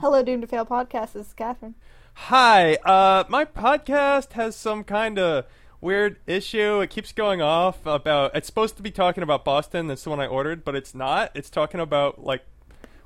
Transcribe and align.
Hello, 0.00 0.22
Doom 0.22 0.40
to 0.42 0.46
Fail 0.46 0.66
podcast. 0.66 1.12
This 1.12 1.28
is 1.28 1.32
Catherine. 1.32 1.74
Hi, 2.14 2.74
uh, 2.76 3.24
my 3.28 3.44
podcast 3.44 4.32
has 4.32 4.56
some 4.56 4.84
kind 4.84 5.18
of 5.18 5.46
weird 5.80 6.18
issue. 6.26 6.80
It 6.80 6.90
keeps 6.90 7.12
going 7.12 7.40
off 7.40 7.84
about. 7.86 8.36
It's 8.36 8.46
supposed 8.46 8.76
to 8.76 8.82
be 8.82 8.90
talking 8.90 9.22
about 9.22 9.44
Boston. 9.44 9.86
That's 9.86 10.04
the 10.04 10.10
one 10.10 10.20
I 10.20 10.26
ordered, 10.26 10.64
but 10.64 10.74
it's 10.76 10.94
not. 10.94 11.30
It's 11.34 11.50
talking 11.50 11.80
about 11.80 12.22
like 12.22 12.42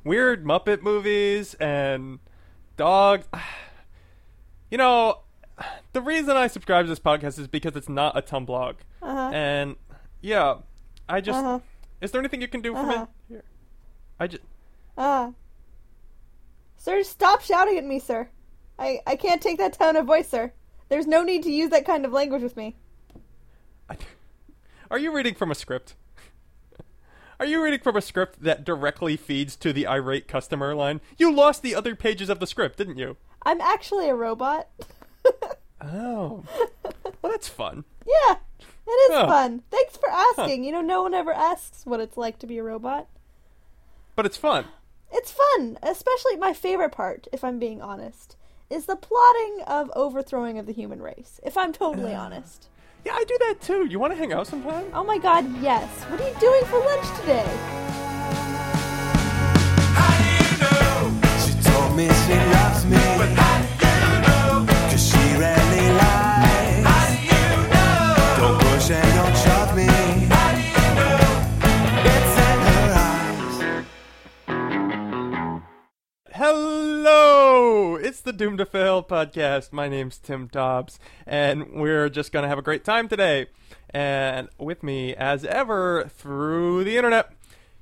weird 0.04 0.44
Muppet 0.44 0.82
movies 0.82 1.54
and 1.54 2.18
dogs. 2.76 3.26
You 4.72 4.78
know, 4.78 5.22
the 5.92 6.00
reason 6.00 6.36
I 6.36 6.46
subscribe 6.46 6.84
to 6.84 6.88
this 6.88 7.00
podcast 7.00 7.40
is 7.40 7.48
because 7.48 7.74
it's 7.74 7.88
not 7.88 8.16
a 8.16 8.22
Tumblr 8.22 8.46
blog, 8.46 8.76
Uh-huh. 9.02 9.30
and 9.34 9.74
yeah, 10.20 10.56
I 11.08 11.20
just. 11.20 11.38
Uh-huh. 11.38 11.58
Is 12.00 12.10
there 12.12 12.20
anything 12.20 12.40
you 12.40 12.48
can 12.48 12.60
do 12.62 12.72
for 12.72 12.78
Uh-huh. 12.80 13.00
me? 13.02 13.06
Here, 13.28 13.44
I 14.18 14.26
just. 14.26 14.42
Uh. 14.96 15.30
Sir, 16.76 17.02
stop 17.02 17.42
shouting 17.42 17.76
at 17.76 17.84
me, 17.84 17.98
sir. 17.98 18.28
I, 18.78 19.00
I 19.06 19.16
can't 19.16 19.42
take 19.42 19.58
that 19.58 19.74
tone 19.74 19.96
of 19.96 20.06
voice, 20.06 20.28
sir. 20.28 20.52
There's 20.88 21.06
no 21.06 21.22
need 21.22 21.42
to 21.42 21.50
use 21.52 21.68
that 21.70 21.84
kind 21.84 22.04
of 22.06 22.12
language 22.12 22.42
with 22.42 22.56
me. 22.56 22.76
Are 24.90 24.98
you 24.98 25.14
reading 25.14 25.34
from 25.34 25.50
a 25.50 25.54
script? 25.54 25.94
Are 27.38 27.46
you 27.46 27.62
reading 27.62 27.80
from 27.80 27.96
a 27.96 28.00
script 28.02 28.42
that 28.42 28.64
directly 28.64 29.16
feeds 29.16 29.54
to 29.56 29.72
the 29.72 29.86
irate 29.86 30.26
customer 30.26 30.74
line? 30.74 31.00
You 31.16 31.32
lost 31.32 31.62
the 31.62 31.74
other 31.74 31.94
pages 31.94 32.28
of 32.28 32.40
the 32.40 32.46
script, 32.46 32.78
didn't 32.78 32.98
you? 32.98 33.16
I'm 33.44 33.60
actually 33.60 34.08
a 34.08 34.14
robot. 34.14 34.68
Oh. 35.82 36.44
Well, 37.22 37.32
that's 37.32 37.48
fun. 37.48 37.84
yeah, 38.06 38.34
it 38.90 39.12
is 39.12 39.18
Huh. 39.18 39.26
fun. 39.26 39.62
Thanks 39.70 39.96
for 39.96 40.08
asking. 40.10 40.64
You 40.64 40.72
know, 40.72 40.80
no 40.80 41.02
one 41.02 41.14
ever 41.14 41.32
asks 41.32 41.84
what 41.86 42.00
it's 42.00 42.16
like 42.16 42.38
to 42.40 42.46
be 42.46 42.58
a 42.58 42.62
robot. 42.62 43.06
But 44.16 44.26
it's 44.26 44.36
fun. 44.36 44.66
It's 45.12 45.32
fun, 45.32 45.78
especially 45.82 46.36
my 46.36 46.52
favorite 46.52 46.92
part, 46.92 47.26
if 47.32 47.42
I'm 47.42 47.58
being 47.58 47.82
honest, 47.82 48.36
is 48.68 48.86
the 48.86 48.96
plotting 48.96 49.62
of 49.66 49.90
overthrowing 49.96 50.58
of 50.58 50.66
the 50.66 50.72
human 50.72 51.02
race. 51.02 51.40
If 51.42 51.56
I'm 51.56 51.72
totally 51.72 52.14
ah. 52.14 52.24
honest. 52.24 52.68
Yeah, 53.04 53.14
I 53.14 53.24
do 53.24 53.36
that 53.40 53.60
too. 53.62 53.86
You 53.86 53.98
want 53.98 54.12
to 54.12 54.18
hang 54.18 54.32
out 54.32 54.46
sometime? 54.46 54.84
Oh 54.92 55.02
my 55.04 55.18
god, 55.18 55.44
yes. 55.62 55.88
What 56.04 56.20
are 56.20 56.28
you 56.28 56.38
doing 56.38 56.64
for 56.66 56.78
lunch 56.78 57.20
today? 57.20 57.46
She 61.44 61.52
told 61.62 61.96
me 61.96 62.06
she 62.08 62.34
loves 62.34 62.84
me. 62.84 62.98
But 63.18 63.30
how 63.40 63.56
do 63.80 63.86
you 64.12 64.20
know? 64.22 64.66
Cause 64.90 65.08
she 65.08 65.38
rarely 65.38 65.88
lies. 65.98 66.09
Hello! 76.42 77.96
It's 77.96 78.22
the 78.22 78.32
Doom 78.32 78.56
to 78.56 78.64
Fail 78.64 79.02
podcast. 79.02 79.74
My 79.74 79.90
name's 79.90 80.16
Tim 80.16 80.46
Dobbs, 80.46 80.98
and 81.26 81.70
we're 81.70 82.08
just 82.08 82.32
going 82.32 82.44
to 82.44 82.48
have 82.48 82.56
a 82.56 82.62
great 82.62 82.82
time 82.82 83.08
today. 83.08 83.48
And 83.90 84.48
with 84.56 84.82
me, 84.82 85.14
as 85.14 85.44
ever, 85.44 86.08
through 86.08 86.84
the 86.84 86.96
internet, 86.96 87.34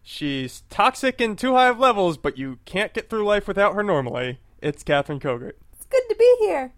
she's 0.03 0.65
toxic 0.71 1.21
in 1.21 1.37
too 1.37 1.55
high 1.55 1.69
of 1.69 1.79
levels, 1.79 2.19
but 2.19 2.37
you 2.37 2.59
can't 2.65 2.93
get 2.93 3.09
through 3.09 3.25
life 3.25 3.47
without 3.47 3.77
her 3.77 3.85
normally. 3.85 4.41
It's 4.61 4.83
Catherine 4.83 5.21
Kogert. 5.21 5.53
It's 5.75 5.87
good 5.87 6.03
to 6.09 6.17
be 6.17 6.37
here. 6.41 6.73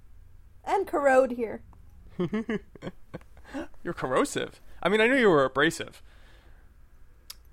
And 0.63 0.87
corrode 0.87 1.31
here. 1.31 1.63
You're 3.83 3.95
corrosive. 3.95 4.61
I 4.83 4.91
mean, 4.91 5.01
I 5.01 5.07
knew 5.07 5.17
you 5.17 5.31
were 5.31 5.47
abrasive. 5.47 6.03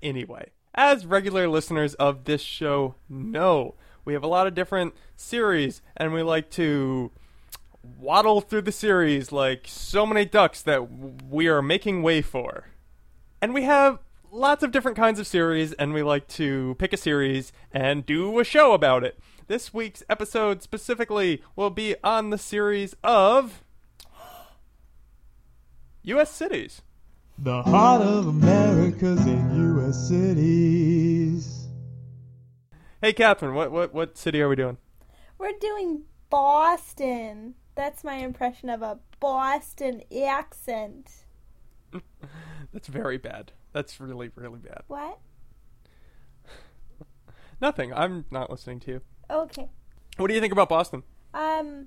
Anyway, 0.02 0.50
as 0.74 1.06
regular 1.06 1.48
listeners 1.48 1.94
of 1.94 2.24
this 2.24 2.42
show 2.42 2.96
know, 3.08 3.74
we 4.08 4.14
have 4.14 4.24
a 4.24 4.26
lot 4.26 4.46
of 4.46 4.54
different 4.54 4.94
series, 5.16 5.82
and 5.94 6.14
we 6.14 6.22
like 6.22 6.48
to 6.48 7.10
waddle 7.82 8.40
through 8.40 8.62
the 8.62 8.72
series 8.72 9.32
like 9.32 9.66
so 9.66 10.06
many 10.06 10.24
ducks 10.24 10.62
that 10.62 10.88
we 11.28 11.46
are 11.46 11.60
making 11.60 12.02
way 12.02 12.22
for. 12.22 12.68
And 13.42 13.52
we 13.52 13.64
have 13.64 13.98
lots 14.32 14.62
of 14.62 14.70
different 14.70 14.96
kinds 14.96 15.20
of 15.20 15.26
series, 15.26 15.74
and 15.74 15.92
we 15.92 16.02
like 16.02 16.26
to 16.28 16.74
pick 16.78 16.94
a 16.94 16.96
series 16.96 17.52
and 17.70 18.06
do 18.06 18.38
a 18.38 18.44
show 18.44 18.72
about 18.72 19.04
it. 19.04 19.18
This 19.46 19.74
week's 19.74 20.02
episode 20.08 20.62
specifically 20.62 21.42
will 21.54 21.68
be 21.68 21.94
on 22.02 22.30
the 22.30 22.38
series 22.38 22.96
of 23.04 23.62
U.S. 26.04 26.30
cities. 26.30 26.80
The 27.36 27.62
heart 27.62 28.00
of 28.00 28.26
America's 28.26 29.26
in 29.26 29.76
U.S. 29.76 30.08
cities. 30.08 30.77
Hey, 33.00 33.12
Catherine, 33.12 33.54
what 33.54 33.70
what 33.70 33.94
what 33.94 34.18
city 34.18 34.40
are 34.42 34.48
we 34.48 34.56
doing? 34.56 34.76
We're 35.38 35.56
doing 35.60 36.02
Boston. 36.30 37.54
That's 37.76 38.02
my 38.02 38.14
impression 38.16 38.68
of 38.70 38.82
a 38.82 38.98
Boston 39.20 40.02
accent. 40.26 41.24
That's 42.72 42.88
very 42.88 43.16
bad. 43.16 43.52
That's 43.72 44.00
really 44.00 44.30
really 44.34 44.58
bad. 44.58 44.82
What? 44.88 45.20
Nothing. 47.60 47.94
I'm 47.94 48.24
not 48.32 48.50
listening 48.50 48.80
to 48.80 48.90
you. 48.90 49.00
Okay. 49.30 49.68
What 50.16 50.26
do 50.26 50.34
you 50.34 50.40
think 50.40 50.52
about 50.52 50.68
Boston? 50.68 51.04
Um, 51.32 51.86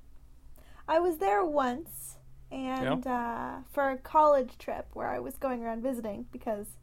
I 0.87 0.99
was 0.99 1.17
there 1.17 1.43
once, 1.43 2.19
and 2.49 3.05
uh, 3.05 3.55
for 3.69 3.89
a 3.89 3.97
college 3.97 4.57
trip 4.57 4.87
where 4.93 5.09
I 5.09 5.19
was 5.19 5.35
going 5.35 5.61
around 5.61 5.83
visiting 5.83 6.27
because 6.31 6.77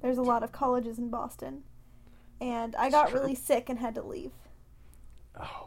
there's 0.00 0.16
a 0.16 0.22
lot 0.22 0.42
of 0.42 0.52
colleges 0.52 0.98
in 0.98 1.10
Boston, 1.10 1.64
and 2.40 2.74
I 2.76 2.90
got 2.90 3.12
really 3.12 3.34
sick 3.34 3.68
and 3.68 3.78
had 3.78 3.94
to 3.96 4.02
leave. 4.02 4.32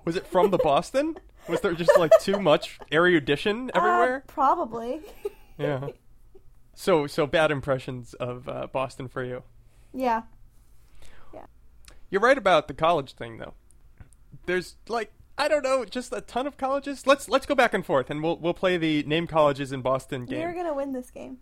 Was 0.05 0.15
it 0.15 0.25
from 0.27 0.51
the 0.51 0.57
Boston? 0.57 1.17
Was 1.49 1.61
there 1.61 1.73
just 1.73 1.97
like 1.97 2.11
too 2.19 2.39
much 2.39 2.79
erudition 2.91 3.69
Uh, 3.73 3.77
everywhere? 3.77 4.23
probably. 4.27 5.01
yeah. 5.57 5.89
So 6.73 7.07
so 7.07 7.25
bad 7.27 7.51
impressions 7.51 8.13
of 8.15 8.47
uh, 8.49 8.67
Boston 8.71 9.07
for 9.07 9.23
you. 9.23 9.43
Yeah. 9.93 10.23
yeah. 11.33 11.45
You're 12.09 12.21
right 12.21 12.37
about 12.37 12.67
the 12.67 12.73
college 12.73 13.13
thing 13.13 13.37
though. 13.37 13.53
There's 14.45 14.75
like 14.87 15.11
I 15.37 15.47
don't 15.47 15.63
know, 15.63 15.85
just 15.85 16.11
a 16.13 16.21
ton 16.21 16.47
of 16.47 16.57
colleges. 16.57 17.05
Let's 17.07 17.29
let's 17.29 17.45
go 17.45 17.55
back 17.55 17.73
and 17.73 17.85
forth 17.85 18.09
and 18.09 18.21
we'll 18.23 18.37
we'll 18.37 18.53
play 18.53 18.77
the 18.77 19.03
name 19.03 19.27
colleges 19.27 19.71
in 19.71 19.81
Boston 19.81 20.25
game. 20.25 20.41
You're 20.41 20.53
gonna 20.53 20.73
win 20.73 20.93
this 20.93 21.11
game. 21.11 21.37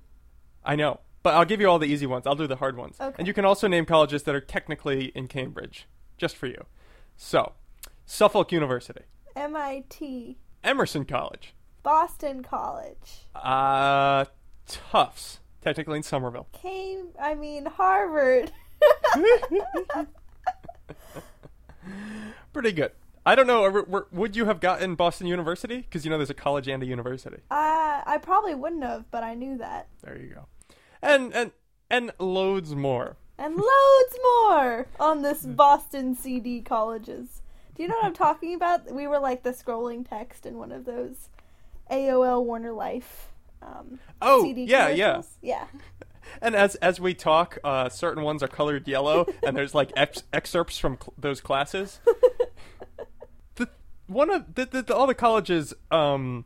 I 0.64 0.76
know, 0.76 1.00
but 1.26 1.34
I'll 1.34 1.44
give 1.44 1.60
you 1.60 1.68
all 1.68 1.80
the 1.80 1.88
easy 1.88 2.06
ones. 2.06 2.28
I'll 2.28 2.36
do 2.36 2.46
the 2.46 2.58
hard 2.58 2.78
ones. 2.78 2.98
Okay. 3.02 3.16
And 3.18 3.28
you 3.28 3.34
can 3.34 3.46
also 3.46 3.68
name 3.68 3.88
colleges 3.88 4.22
that 4.24 4.36
are 4.36 4.40
technically 4.40 5.06
in 5.16 5.28
Cambridge, 5.28 5.88
just 6.20 6.38
for 6.38 6.46
you. 6.46 6.66
So, 7.18 7.54
Suffolk 8.06 8.52
University, 8.52 9.02
MIT, 9.36 10.38
Emerson 10.64 11.04
College, 11.04 11.56
Boston 11.82 12.44
College, 12.44 13.26
uh, 13.34 14.26
Tufts, 14.68 15.40
technically 15.64 15.98
in 15.98 16.04
Somerville. 16.04 16.48
Came. 16.62 17.08
I 17.20 17.34
mean 17.34 17.66
Harvard. 17.66 18.52
Pretty 22.54 22.72
good. 22.72 22.92
I 23.26 23.34
don't 23.34 23.48
know. 23.48 24.06
Would 24.12 24.36
you 24.36 24.46
have 24.46 24.60
gotten 24.60 24.94
Boston 24.94 25.26
University? 25.26 25.78
Because 25.78 26.06
you 26.06 26.12
know 26.12 26.20
there's 26.20 26.30
a 26.30 26.36
college 26.36 26.68
and 26.68 26.84
a 26.84 26.86
university. 26.86 27.38
uh, 27.50 28.04
I 28.06 28.20
probably 28.22 28.54
wouldn't 28.54 28.84
have, 28.84 29.10
but 29.10 29.24
I 29.24 29.34
knew 29.34 29.58
that. 29.58 29.88
There 30.04 30.16
you 30.22 30.36
go. 30.36 30.46
And 31.02 31.34
and 31.34 31.52
and 31.90 32.12
loads 32.20 32.76
more. 32.76 33.18
and 33.38 33.56
loads 33.56 34.18
more 34.24 34.88
on 35.00 35.22
this 35.22 35.46
Boston 35.46 36.16
CD 36.16 36.62
colleges. 36.62 37.42
Do 37.76 37.84
you 37.84 37.90
know 37.90 37.96
what 37.96 38.06
I'm 38.06 38.14
talking 38.14 38.56
about? 38.56 38.92
We 38.92 39.06
were 39.08 39.20
like 39.20 39.44
the 39.44 39.52
scrolling 39.52 40.08
text 40.08 40.46
in 40.46 40.58
one 40.58 40.72
of 40.72 40.86
those 40.86 41.30
AOL 41.92 42.44
Warner 42.46 42.72
Life. 42.72 43.32
Um, 43.62 44.00
Oh, 44.22 44.44
CD 44.44 44.64
yeah, 44.66 44.90
yeah. 44.90 45.22
yeah. 45.42 45.66
And 46.42 46.56
as 46.56 46.76
as 46.76 47.00
we 47.00 47.14
talk, 47.14 47.58
uh, 47.64 47.90
certain 47.90 48.24
ones 48.24 48.42
are 48.42 48.48
colored 48.48 48.88
yellow, 48.88 49.26
and 49.44 49.56
there's 49.56 49.76
like 49.76 49.92
ex- 49.96 50.24
excerpts 50.34 50.78
from 50.80 50.98
cl- 51.02 51.14
those 51.18 51.40
classes. 51.42 52.00
the 53.56 53.70
one 54.08 54.30
of 54.30 54.56
the, 54.56 54.66
the, 54.84 54.96
all 54.96 55.08
the 55.08 55.14
colleges 55.16 55.74
um, 55.92 56.46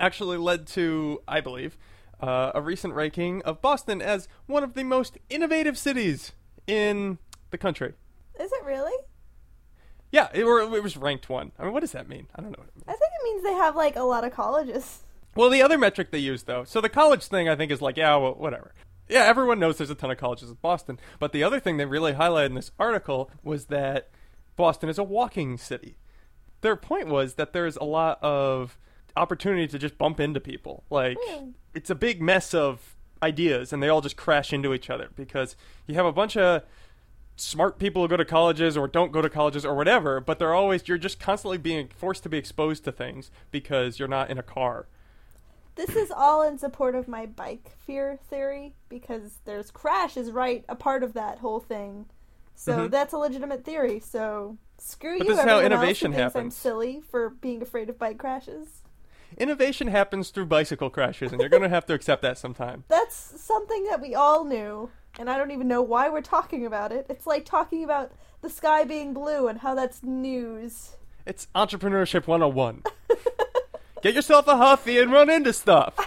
actually 0.00 0.38
led 0.38 0.66
to, 0.68 1.20
I 1.28 1.40
believe, 1.40 1.76
uh, 2.28 2.52
a 2.54 2.60
recent 2.62 2.94
ranking 2.94 3.42
of 3.42 3.60
Boston 3.60 4.00
as 4.00 4.28
one 4.46 4.62
of 4.64 4.74
the 4.74 4.82
most 4.84 5.18
innovative 5.28 5.76
cities 5.76 6.32
in 6.66 7.18
the 7.50 7.58
country. 7.58 7.92
Is 8.40 8.50
it 8.52 8.64
really? 8.64 8.96
Yeah, 10.10 10.28
it, 10.32 10.44
were, 10.44 10.60
it 10.60 10.82
was 10.82 10.96
ranked 10.96 11.28
one. 11.28 11.52
I 11.58 11.64
mean, 11.64 11.72
what 11.72 11.80
does 11.80 11.92
that 11.92 12.08
mean? 12.08 12.26
I 12.34 12.40
don't 12.40 12.52
know. 12.52 12.58
What 12.58 12.68
it 12.68 12.76
means. 12.76 12.84
I 12.88 12.92
think 12.92 13.12
it 13.20 13.24
means 13.24 13.42
they 13.42 13.54
have 13.54 13.76
like 13.76 13.96
a 13.96 14.02
lot 14.02 14.24
of 14.24 14.32
colleges. 14.32 15.00
Well, 15.36 15.50
the 15.50 15.62
other 15.62 15.76
metric 15.76 16.10
they 16.12 16.18
use, 16.18 16.44
though, 16.44 16.62
so 16.64 16.80
the 16.80 16.88
college 16.88 17.24
thing, 17.26 17.48
I 17.48 17.56
think, 17.56 17.72
is 17.72 17.82
like, 17.82 17.96
yeah, 17.96 18.14
well, 18.16 18.34
whatever. 18.34 18.72
Yeah, 19.08 19.24
everyone 19.24 19.58
knows 19.58 19.76
there's 19.76 19.90
a 19.90 19.94
ton 19.96 20.10
of 20.12 20.16
colleges 20.18 20.48
in 20.48 20.56
Boston, 20.62 20.98
but 21.18 21.32
the 21.32 21.42
other 21.42 21.58
thing 21.60 21.76
they 21.76 21.84
really 21.84 22.12
highlighted 22.12 22.46
in 22.46 22.54
this 22.54 22.70
article 22.78 23.30
was 23.42 23.66
that 23.66 24.08
Boston 24.56 24.88
is 24.88 24.98
a 24.98 25.02
walking 25.02 25.58
city. 25.58 25.98
Their 26.60 26.76
point 26.76 27.08
was 27.08 27.34
that 27.34 27.52
there's 27.52 27.76
a 27.76 27.84
lot 27.84 28.18
of 28.22 28.78
opportunity 29.16 29.66
to 29.66 29.78
just 29.78 29.98
bump 29.98 30.20
into 30.20 30.40
people. 30.40 30.84
Like, 30.88 31.18
Hmm. 31.20 31.50
It's 31.74 31.90
a 31.90 31.94
big 31.94 32.22
mess 32.22 32.54
of 32.54 32.94
ideas 33.22 33.72
and 33.72 33.82
they 33.82 33.88
all 33.88 34.00
just 34.00 34.16
crash 34.16 34.52
into 34.52 34.74
each 34.74 34.90
other 34.90 35.08
because 35.16 35.56
you 35.86 35.94
have 35.94 36.06
a 36.06 36.12
bunch 36.12 36.36
of 36.36 36.62
smart 37.36 37.78
people 37.78 38.02
who 38.02 38.08
go 38.08 38.16
to 38.16 38.24
colleges 38.24 38.76
or 38.76 38.86
don't 38.86 39.10
go 39.12 39.20
to 39.22 39.28
colleges 39.30 39.64
or 39.64 39.74
whatever, 39.74 40.20
but 40.20 40.38
they're 40.38 40.54
always 40.54 40.86
you're 40.86 40.98
just 40.98 41.18
constantly 41.18 41.58
being 41.58 41.88
forced 41.88 42.22
to 42.22 42.28
be 42.28 42.38
exposed 42.38 42.84
to 42.84 42.92
things 42.92 43.30
because 43.50 43.98
you're 43.98 44.08
not 44.08 44.30
in 44.30 44.38
a 44.38 44.42
car. 44.42 44.86
This 45.74 45.90
is 45.96 46.12
all 46.12 46.42
in 46.42 46.58
support 46.58 46.94
of 46.94 47.08
my 47.08 47.26
bike 47.26 47.72
fear 47.84 48.18
theory 48.30 48.74
because 48.88 49.38
there's 49.44 49.72
crash 49.72 50.16
is 50.16 50.30
right 50.30 50.64
a 50.68 50.76
part 50.76 51.02
of 51.02 51.14
that 51.14 51.38
whole 51.38 51.58
thing. 51.58 52.06
So 52.54 52.86
Mhm. 52.86 52.90
that's 52.92 53.12
a 53.12 53.18
legitimate 53.18 53.64
theory. 53.64 53.98
So 53.98 54.56
screw 54.78 55.18
But 55.18 55.26
you. 55.26 55.32
this 55.34 55.40
is 55.40 55.44
how 55.44 55.58
everyone 55.58 55.72
else 55.72 55.72
who 55.72 56.06
innovation 56.06 56.12
thinks 56.12 56.36
I'm 56.36 56.50
silly 56.52 57.00
for 57.10 57.30
being 57.30 57.60
afraid 57.62 57.90
of 57.90 57.98
bike 57.98 58.18
crashes. 58.18 58.82
Innovation 59.38 59.88
happens 59.88 60.30
through 60.30 60.46
bicycle 60.46 60.90
crashes 60.90 61.32
and 61.32 61.40
you're 61.40 61.48
going 61.48 61.62
to 61.62 61.68
have 61.68 61.86
to 61.86 61.94
accept 61.94 62.22
that 62.22 62.38
sometime. 62.38 62.84
That's 62.88 63.16
something 63.16 63.84
that 63.84 64.00
we 64.00 64.14
all 64.14 64.44
knew, 64.44 64.90
and 65.18 65.28
I 65.28 65.36
don't 65.36 65.50
even 65.50 65.68
know 65.68 65.82
why 65.82 66.08
we're 66.08 66.22
talking 66.22 66.64
about 66.66 66.92
it. 66.92 67.06
It's 67.08 67.26
like 67.26 67.44
talking 67.44 67.84
about 67.84 68.12
the 68.42 68.50
sky 68.50 68.84
being 68.84 69.14
blue 69.14 69.48
and 69.48 69.60
how 69.60 69.74
that's 69.74 70.02
news. 70.02 70.96
It's 71.24 71.48
entrepreneurship 71.54 72.26
101. 72.26 72.82
Get 74.02 74.14
yourself 74.14 74.46
a 74.48 74.56
Huffy 74.56 74.98
and 74.98 75.10
run 75.10 75.30
into 75.30 75.52
stuff. 75.52 75.94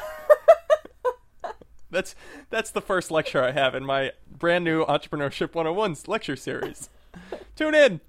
That's 1.89 2.15
that's 2.49 2.69
the 2.71 2.81
first 2.81 3.11
lecture 3.11 3.41
I 3.41 3.51
have 3.51 3.73
in 3.73 3.85
my 3.85 4.11
brand 4.29 4.65
new 4.65 4.85
entrepreneurship 4.85 5.55
101 5.55 5.95
lecture 6.07 6.35
series. 6.35 6.89
Tune 7.55 7.73
in. 7.73 8.01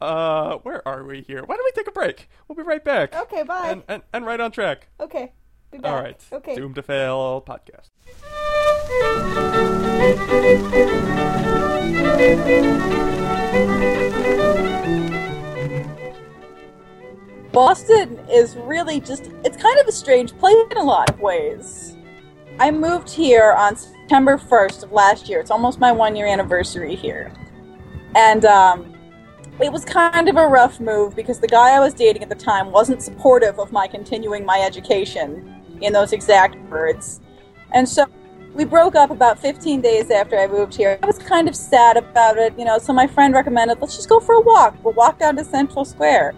Uh, 0.00 0.56
where 0.58 0.86
are 0.86 1.04
we 1.04 1.22
here? 1.22 1.42
Why 1.44 1.56
don't 1.56 1.64
we 1.64 1.72
take 1.72 1.88
a 1.88 1.92
break? 1.92 2.28
We'll 2.48 2.56
be 2.56 2.62
right 2.62 2.84
back. 2.84 3.14
Okay, 3.14 3.42
bye. 3.42 3.70
And 3.70 3.82
and, 3.88 4.02
and 4.12 4.26
right 4.26 4.40
on 4.40 4.50
track. 4.50 4.88
okay, 5.00 5.32
be 5.70 5.78
back. 5.78 5.92
All 5.92 6.02
right. 6.02 6.24
Okay. 6.32 6.56
Doom 6.56 6.74
to 6.74 6.82
fail 6.82 7.42
podcast. 7.46 7.90
Boston 17.52 18.18
is 18.30 18.56
really 18.56 19.00
just, 19.00 19.30
it's 19.44 19.56
kind 19.56 19.78
of 19.78 19.86
a 19.86 19.92
strange 19.92 20.36
place 20.38 20.56
in 20.70 20.76
a 20.76 20.82
lot 20.82 21.08
of 21.08 21.20
ways. 21.20 21.96
I 22.58 22.70
moved 22.70 23.08
here 23.08 23.52
on 23.52 23.76
September 23.76 24.38
1st 24.38 24.82
of 24.82 24.92
last 24.92 25.28
year. 25.28 25.38
It's 25.40 25.52
almost 25.52 25.78
my 25.78 25.92
one 25.92 26.16
year 26.16 26.26
anniversary 26.26 26.96
here. 26.96 27.32
And 28.16 28.44
um, 28.44 28.93
it 29.60 29.72
was 29.72 29.84
kind 29.84 30.28
of 30.28 30.36
a 30.36 30.46
rough 30.46 30.80
move 30.80 31.14
because 31.14 31.38
the 31.38 31.46
guy 31.46 31.76
I 31.76 31.80
was 31.80 31.94
dating 31.94 32.22
at 32.22 32.28
the 32.28 32.34
time 32.34 32.72
wasn't 32.72 33.02
supportive 33.02 33.58
of 33.60 33.70
my 33.70 33.86
continuing 33.86 34.44
my 34.44 34.60
education 34.60 35.62
in 35.80 35.92
those 35.92 36.12
exact 36.12 36.56
words. 36.70 37.20
And 37.72 37.88
so 37.88 38.06
we 38.52 38.64
broke 38.64 38.96
up 38.96 39.10
about 39.10 39.38
15 39.38 39.80
days 39.80 40.10
after 40.10 40.38
I 40.38 40.48
moved 40.48 40.74
here. 40.74 40.98
I 41.02 41.06
was 41.06 41.18
kind 41.18 41.48
of 41.48 41.54
sad 41.54 41.96
about 41.96 42.36
it, 42.36 42.56
you 42.58 42.64
know, 42.64 42.78
so 42.78 42.92
my 42.92 43.06
friend 43.06 43.32
recommended, 43.32 43.80
let's 43.80 43.96
just 43.96 44.08
go 44.08 44.18
for 44.18 44.34
a 44.34 44.40
walk. 44.40 44.76
We'll 44.82 44.94
walk 44.94 45.18
down 45.18 45.36
to 45.36 45.44
Central 45.44 45.84
Square. 45.84 46.34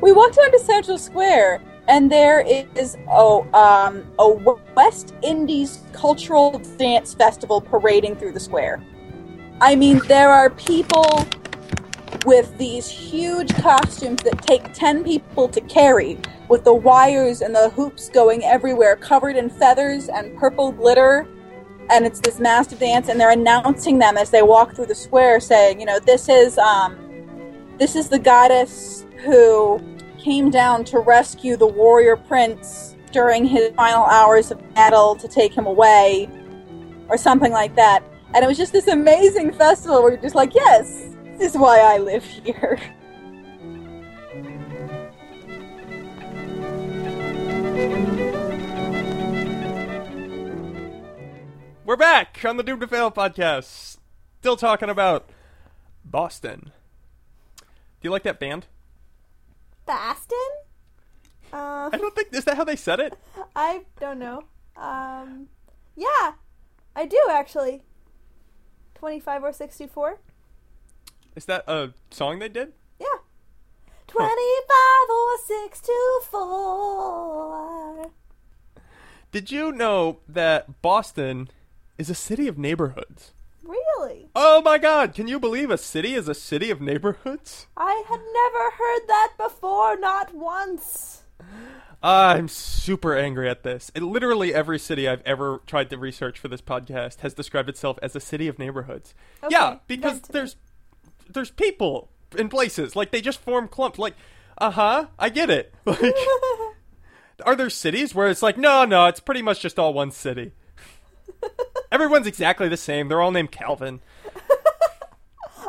We 0.00 0.12
walked 0.12 0.36
down 0.36 0.50
to 0.52 0.58
Central 0.58 0.98
Square, 0.98 1.62
and 1.88 2.10
there 2.10 2.40
is 2.40 2.96
oh, 3.08 3.46
um, 3.52 4.04
a 4.18 4.28
West 4.74 5.14
Indies 5.22 5.80
cultural 5.92 6.58
dance 6.76 7.14
festival 7.14 7.60
parading 7.60 8.16
through 8.16 8.32
the 8.32 8.40
square. 8.40 8.82
I 9.60 9.76
mean, 9.76 10.00
there 10.08 10.30
are 10.30 10.50
people 10.50 11.26
with 12.24 12.56
these 12.58 12.88
huge 12.88 13.54
costumes 13.56 14.22
that 14.22 14.40
take 14.42 14.72
10 14.72 15.04
people 15.04 15.48
to 15.48 15.60
carry, 15.62 16.18
with 16.48 16.64
the 16.64 16.74
wires 16.74 17.40
and 17.40 17.54
the 17.54 17.70
hoops 17.70 18.08
going 18.08 18.44
everywhere, 18.44 18.96
covered 18.96 19.36
in 19.36 19.50
feathers 19.50 20.08
and 20.08 20.36
purple 20.38 20.72
glitter. 20.72 21.26
And 21.90 22.06
it's 22.06 22.20
this 22.20 22.38
massive 22.38 22.78
dance, 22.78 23.08
and 23.08 23.20
they're 23.20 23.30
announcing 23.30 23.98
them 23.98 24.16
as 24.16 24.30
they 24.30 24.42
walk 24.42 24.74
through 24.74 24.86
the 24.86 24.94
square, 24.94 25.40
saying, 25.40 25.80
you 25.80 25.86
know, 25.86 25.98
this 25.98 26.28
is 26.28 26.56
um, 26.58 26.96
this 27.78 27.96
is 27.96 28.08
the 28.08 28.18
goddess 28.18 29.04
who 29.24 29.80
came 30.18 30.50
down 30.50 30.84
to 30.84 31.00
rescue 31.00 31.56
the 31.56 31.66
warrior 31.66 32.16
prince 32.16 32.96
during 33.10 33.44
his 33.44 33.72
final 33.74 34.04
hours 34.04 34.50
of 34.50 34.74
battle 34.74 35.16
to 35.16 35.26
take 35.26 35.52
him 35.52 35.66
away, 35.66 36.28
or 37.08 37.18
something 37.18 37.52
like 37.52 37.74
that. 37.76 38.02
And 38.34 38.44
it 38.44 38.48
was 38.48 38.56
just 38.56 38.72
this 38.72 38.86
amazing 38.86 39.52
festival 39.52 40.02
where 40.02 40.12
you're 40.12 40.22
just 40.22 40.34
like, 40.34 40.54
yes, 40.54 41.11
this 41.38 41.54
is 41.54 41.58
why 41.58 41.80
I 41.80 41.98
live 41.98 42.24
here. 42.24 42.78
We're 51.84 51.96
back 51.96 52.42
on 52.44 52.56
the 52.56 52.62
Doom 52.62 52.80
to 52.80 52.86
Fail 52.86 53.10
podcast. 53.10 53.98
Still 54.40 54.56
talking 54.56 54.88
about 54.88 55.28
Boston. 56.04 56.72
Do 57.58 57.64
you 58.02 58.10
like 58.10 58.22
that 58.22 58.40
band? 58.40 58.66
Boston? 59.84 60.38
Um, 61.52 61.90
I 61.92 61.98
don't 61.98 62.14
think 62.14 62.28
is 62.32 62.44
that 62.44 62.56
how 62.56 62.64
they 62.64 62.76
said 62.76 62.98
it? 62.98 63.14
I 63.54 63.82
don't 64.00 64.18
know. 64.18 64.44
Um, 64.76 65.48
yeah, 65.96 66.32
I 66.96 67.04
do 67.04 67.18
actually. 67.30 67.82
Twenty-five 68.94 69.42
or 69.44 69.52
sixty-four. 69.52 70.18
Is 71.34 71.46
that 71.46 71.64
a 71.66 71.94
song 72.10 72.38
they 72.38 72.48
did? 72.48 72.74
Yeah. 73.00 73.06
Twenty-five 74.06 75.10
or 75.10 75.38
sixty-four. 75.46 78.10
Did 79.30 79.50
you 79.50 79.72
know 79.72 80.18
that 80.28 80.82
Boston 80.82 81.48
is 81.96 82.10
a 82.10 82.14
city 82.14 82.48
of 82.48 82.58
neighborhoods? 82.58 83.32
Really? 83.64 84.28
Oh 84.36 84.60
my 84.60 84.76
god, 84.76 85.14
can 85.14 85.26
you 85.28 85.40
believe 85.40 85.70
a 85.70 85.78
city 85.78 86.12
is 86.14 86.28
a 86.28 86.34
city 86.34 86.70
of 86.70 86.82
neighborhoods? 86.82 87.66
I 87.76 88.04
had 88.08 88.20
never 88.20 88.70
heard 88.76 89.06
that 89.08 89.32
before, 89.38 89.96
not 89.98 90.34
once. 90.34 91.22
I'm 92.02 92.48
super 92.48 93.16
angry 93.16 93.48
at 93.48 93.62
this. 93.62 93.90
It, 93.94 94.02
literally 94.02 94.52
every 94.52 94.78
city 94.78 95.08
I've 95.08 95.22
ever 95.24 95.62
tried 95.66 95.88
to 95.90 95.96
research 95.96 96.38
for 96.38 96.48
this 96.48 96.60
podcast 96.60 97.20
has 97.20 97.32
described 97.32 97.68
itself 97.68 97.98
as 98.02 98.16
a 98.16 98.20
city 98.20 98.48
of 98.48 98.58
neighborhoods. 98.58 99.14
Okay, 99.42 99.52
yeah, 99.52 99.78
because 99.86 100.20
there's 100.22 100.56
me. 100.56 100.60
There's 101.28 101.50
people 101.50 102.08
in 102.36 102.48
places 102.48 102.96
like 102.96 103.10
they 103.10 103.20
just 103.20 103.40
form 103.40 103.68
clumps. 103.68 103.98
Like, 103.98 104.14
uh 104.58 104.70
huh, 104.70 105.06
I 105.18 105.28
get 105.28 105.50
it. 105.50 105.74
Like, 105.84 106.14
are 107.44 107.56
there 107.56 107.70
cities 107.70 108.14
where 108.14 108.28
it's 108.28 108.42
like, 108.42 108.56
no, 108.56 108.84
no, 108.84 109.06
it's 109.06 109.18
pretty 109.18 109.42
much 109.42 109.60
just 109.60 109.78
all 109.78 109.92
one 109.92 110.12
city. 110.12 110.52
Everyone's 111.92 112.26
exactly 112.26 112.68
the 112.68 112.76
same. 112.76 113.08
They're 113.08 113.20
all 113.20 113.32
named 113.32 113.50
Calvin. 113.50 114.00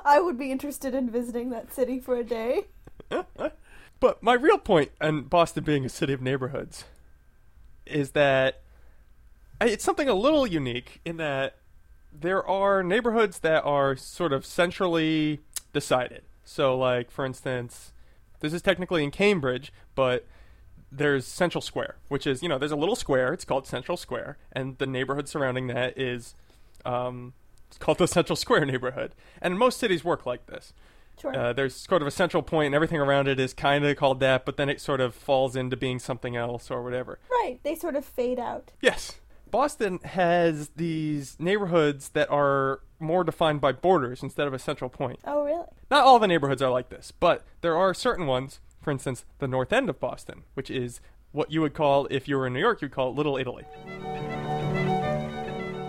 I 0.05 0.19
would 0.19 0.38
be 0.38 0.51
interested 0.51 0.93
in 0.93 1.10
visiting 1.10 1.50
that 1.50 1.74
city 1.74 2.00
for 2.00 2.15
a 2.15 2.24
day. 2.24 2.65
But 4.03 4.22
my 4.22 4.33
real 4.33 4.57
point 4.57 4.91
in 5.00 5.22
Boston 5.22 5.63
being 5.63 5.86
a 5.86 5.89
city 5.89 6.12
of 6.12 6.22
neighborhoods 6.22 6.83
is 7.86 8.12
that 8.12 8.62
it's 9.62 9.86
something 9.86 10.10
a 10.10 10.13
little 10.13 10.45
unique 10.45 11.00
in 11.05 11.15
that 11.17 11.55
there 12.13 12.46
are 12.48 12.84
neighborhoods 12.84 13.39
that 13.39 13.63
are 13.63 13.96
sort 13.96 14.34
of 14.34 14.46
centrally 14.46 15.41
decided. 15.72 16.24
So, 16.43 16.77
like, 16.77 17.10
for 17.10 17.25
instance, 17.25 17.93
this 18.39 18.53
is 18.53 18.62
technically 18.62 19.03
in 19.03 19.12
Cambridge, 19.12 19.72
but 19.96 20.27
there's 20.91 21.25
Central 21.25 21.62
Square, 21.62 21.96
which 22.10 22.27
is, 22.27 22.43
you 22.43 22.50
know, 22.50 22.58
there's 22.58 22.72
a 22.72 22.75
little 22.77 22.96
square. 22.96 23.34
It's 23.34 23.46
called 23.46 23.65
Central 23.65 23.98
Square, 23.98 24.38
and 24.51 24.77
the 24.77 24.86
neighborhood 24.86 25.27
surrounding 25.27 25.67
that 25.67 25.98
is 25.98 26.36
um, 26.86 27.34
it's 27.67 27.77
called 27.77 27.98
the 27.98 28.08
Central 28.08 28.36
Square 28.36 28.65
neighborhood. 28.65 29.15
And 29.41 29.58
most 29.58 29.79
cities 29.79 30.03
work 30.03 30.25
like 30.25 30.46
this. 30.46 30.74
Sure. 31.20 31.36
Uh, 31.38 31.53
there's 31.53 31.75
sort 31.75 32.01
of 32.01 32.08
a 32.08 32.12
central 32.12 32.41
point, 32.43 32.67
and 32.67 32.75
everything 32.75 33.00
around 33.00 33.27
it 33.27 33.39
is 33.39 33.53
kind 33.53 33.86
of 33.86 33.96
called 33.98 34.20
that, 34.20 34.46
but 34.46 34.58
then 34.58 34.67
it 34.67 34.82
sort 34.82 35.00
of 35.00 35.13
falls 35.13 35.55
into 35.55 35.77
being 35.77 36.00
something 36.00 36.36
else 36.36 36.72
or 36.72 36.84
whatever. 36.84 37.20
right. 37.29 37.60
They 37.63 37.75
sort 37.75 37.96
of 37.96 38.03
fade 38.03 38.39
out. 38.39 38.72
Yes. 38.82 39.20
Boston 39.53 40.00
has 40.03 40.69
these 40.69 41.39
neighborhoods 41.39 42.10
that 42.10 42.27
are 42.31 42.79
more 43.00 43.24
defined 43.24 43.62
by 43.62 43.72
borders 43.72 44.24
instead 44.24 44.48
of 44.48 44.53
a 44.53 44.57
central 44.57 44.89
point. 44.89 45.19
Oh, 45.25 45.43
really? 45.43 45.67
Not 45.91 46.03
all 46.03 46.17
the 46.17 46.27
neighborhoods 46.27 46.60
are 46.63 46.72
like 46.72 46.89
this, 46.89 47.13
but 47.19 47.45
there 47.62 47.77
are 47.77 47.93
certain 47.93 48.25
ones, 48.25 48.62
for 48.81 48.89
instance, 48.89 49.25
the 49.38 49.48
north 49.48 49.72
end 49.72 49.91
of 49.91 50.00
Boston, 50.00 50.41
which 50.55 50.72
is 50.72 51.01
what 51.33 51.51
you 51.51 51.62
would 51.62 51.75
call, 51.75 52.07
if 52.10 52.27
you 52.27 52.36
were 52.36 52.48
in 52.48 52.53
New 52.53 52.62
York, 52.62 52.81
you'd 52.81 52.93
call 52.93 53.12
it 53.12 53.15
Little 53.15 53.38
Italy. 53.38 53.63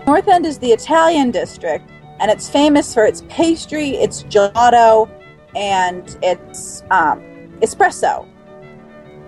North 0.05 0.27
End 0.27 0.45
is 0.45 0.59
the 0.59 0.71
Italian 0.71 1.31
district, 1.31 1.89
and 2.19 2.29
it's 2.29 2.47
famous 2.47 2.93
for 2.93 3.03
its 3.03 3.23
pastry, 3.29 3.95
its 3.95 4.21
gelato, 4.25 5.09
and 5.55 6.19
its 6.21 6.83
um, 6.91 7.19
espresso. 7.63 8.29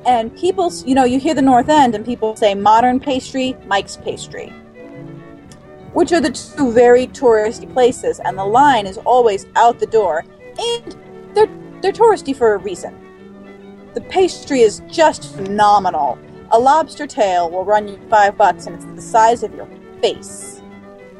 And 0.08 0.36
people, 0.38 0.72
you 0.86 0.96
know, 0.96 1.04
you 1.04 1.20
hear 1.20 1.36
the 1.36 1.42
North 1.42 1.68
End, 1.68 1.94
and 1.94 2.06
people 2.06 2.36
say 2.38 2.56
modern 2.56 2.98
pastry, 2.98 3.58
Mike's 3.68 3.98
pastry, 3.98 4.54
which 5.92 6.14
are 6.14 6.22
the 6.22 6.32
two 6.32 6.72
very 6.72 7.08
touristy 7.08 7.72
places, 7.74 8.22
and 8.22 8.38
the 8.38 8.46
line 8.46 8.88
is 8.88 8.98
always 9.00 9.46
out 9.58 9.80
the 9.80 9.86
door, 9.86 10.24
and 10.58 10.96
they're 11.36 11.50
they're 11.82 11.92
touristy 11.92 12.36
for 12.36 12.54
a 12.54 12.58
reason. 12.58 12.98
The 13.94 14.02
pastry 14.02 14.62
is 14.62 14.82
just 14.90 15.36
phenomenal. 15.36 16.18
a 16.52 16.60
lobster 16.60 17.06
tail 17.06 17.50
will 17.50 17.66
run 17.66 17.90
you 17.90 18.00
five 18.10 18.38
bucks 18.38 18.68
and 18.68 18.76
it's 18.76 18.86
the 18.86 19.02
size 19.02 19.44
of 19.44 19.54
your 19.54 19.68
face. 20.02 20.62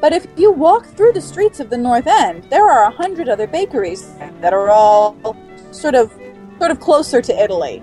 But 0.00 0.14
if 0.14 0.26
you 0.36 0.50
walk 0.50 0.86
through 0.86 1.12
the 1.12 1.20
streets 1.20 1.60
of 1.60 1.68
the 1.68 1.76
North 1.76 2.06
End, 2.06 2.44
there 2.50 2.66
are 2.70 2.84
a 2.84 2.90
hundred 2.90 3.28
other 3.28 3.46
bakeries 3.46 4.08
that 4.40 4.54
are 4.54 4.70
all 4.70 5.16
sort 5.72 5.94
of 5.94 6.10
sort 6.58 6.70
of 6.70 6.80
closer 6.80 7.20
to 7.20 7.42
Italy 7.44 7.82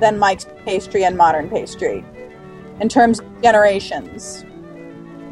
than 0.00 0.18
Mike's 0.18 0.46
pastry 0.64 1.04
and 1.04 1.16
modern 1.16 1.48
pastry 1.48 2.04
in 2.80 2.88
terms 2.88 3.20
of 3.20 3.42
generations. 3.42 4.44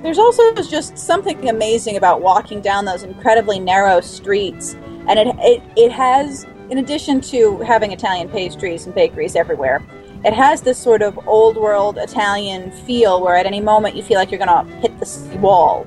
There's 0.02 0.18
also 0.18 0.54
just 0.54 0.98
something 0.98 1.48
amazing 1.48 1.96
about 1.96 2.20
walking 2.20 2.60
down 2.60 2.84
those 2.84 3.04
incredibly 3.04 3.58
narrow 3.58 4.00
streets, 4.00 4.74
and 5.08 5.18
it, 5.18 5.28
it, 5.38 5.62
it 5.76 5.92
has, 5.92 6.44
in 6.70 6.78
addition 6.78 7.20
to 7.22 7.58
having 7.60 7.92
Italian 7.92 8.28
pastries 8.28 8.86
and 8.86 8.94
bakeries 8.94 9.34
everywhere, 9.34 9.82
it 10.24 10.32
has 10.32 10.62
this 10.62 10.78
sort 10.78 11.02
of 11.02 11.18
old 11.26 11.56
world 11.56 11.98
Italian 11.98 12.70
feel 12.70 13.22
where 13.22 13.36
at 13.36 13.46
any 13.46 13.60
moment 13.60 13.94
you 13.94 14.02
feel 14.02 14.18
like 14.18 14.30
you're 14.30 14.44
going 14.44 14.66
to 14.66 14.76
hit 14.76 14.98
the 14.98 15.38
wall. 15.38 15.86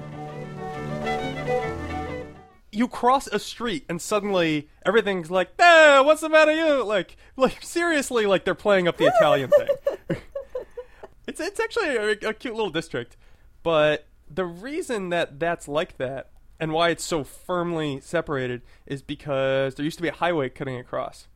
You 2.78 2.88
cross 2.88 3.28
a 3.28 3.40
street 3.40 3.86
and 3.90 4.02
suddenly 4.02 4.70
everything's 4.86 5.32
like, 5.32 5.50
"Eh, 5.58 6.00
what's 6.02 6.22
the 6.22 6.30
matter, 6.30 6.54
you?" 6.54 6.84
Like, 6.84 7.18
like 7.36 7.64
seriously, 7.64 8.26
like 8.26 8.46
they're 8.46 8.56
playing 8.56 8.88
up 8.88 8.98
the 8.98 9.08
Italian 9.08 9.50
thing. 9.50 9.68
it's 11.28 11.40
it's 11.40 11.60
actually 11.60 11.96
a, 11.96 12.12
a 12.30 12.34
cute 12.34 12.54
little 12.54 12.70
district, 12.70 13.18
but 13.64 14.06
the 14.30 14.46
reason 14.46 15.10
that 15.10 15.40
that's 15.40 15.68
like 15.68 15.98
that 15.98 16.30
and 16.60 16.72
why 16.72 16.90
it's 16.90 17.04
so 17.04 17.24
firmly 17.24 18.00
separated 18.00 18.62
is 18.86 19.02
because 19.02 19.76
there 19.76 19.86
used 19.86 19.98
to 19.98 20.04
be 20.04 20.10
a 20.10 20.14
highway 20.14 20.50
cutting 20.50 20.78
across, 20.78 21.28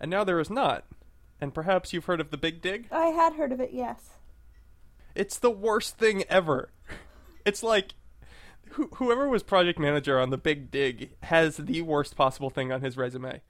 and 0.00 0.10
now 0.10 0.24
there 0.24 0.40
is 0.40 0.50
not. 0.50 0.84
And 1.40 1.54
perhaps 1.54 1.92
you've 1.92 2.04
heard 2.04 2.20
of 2.20 2.30
the 2.30 2.36
Big 2.36 2.60
Dig. 2.60 2.86
I 2.92 3.06
had 3.06 3.34
heard 3.34 3.52
of 3.52 3.60
it, 3.60 3.70
yes. 3.72 4.10
It's 5.14 5.38
the 5.38 5.50
worst 5.50 5.96
thing 5.96 6.24
ever. 6.28 6.70
It's 7.46 7.62
like 7.62 7.94
who 8.70 8.88
whoever 8.94 9.28
was 9.28 9.42
project 9.42 9.78
manager 9.78 10.18
on 10.18 10.30
the 10.30 10.38
Big 10.38 10.70
Dig 10.70 11.10
has 11.24 11.56
the 11.56 11.82
worst 11.82 12.16
possible 12.16 12.50
thing 12.50 12.72
on 12.72 12.80
his 12.82 12.96
resume. 12.96 13.40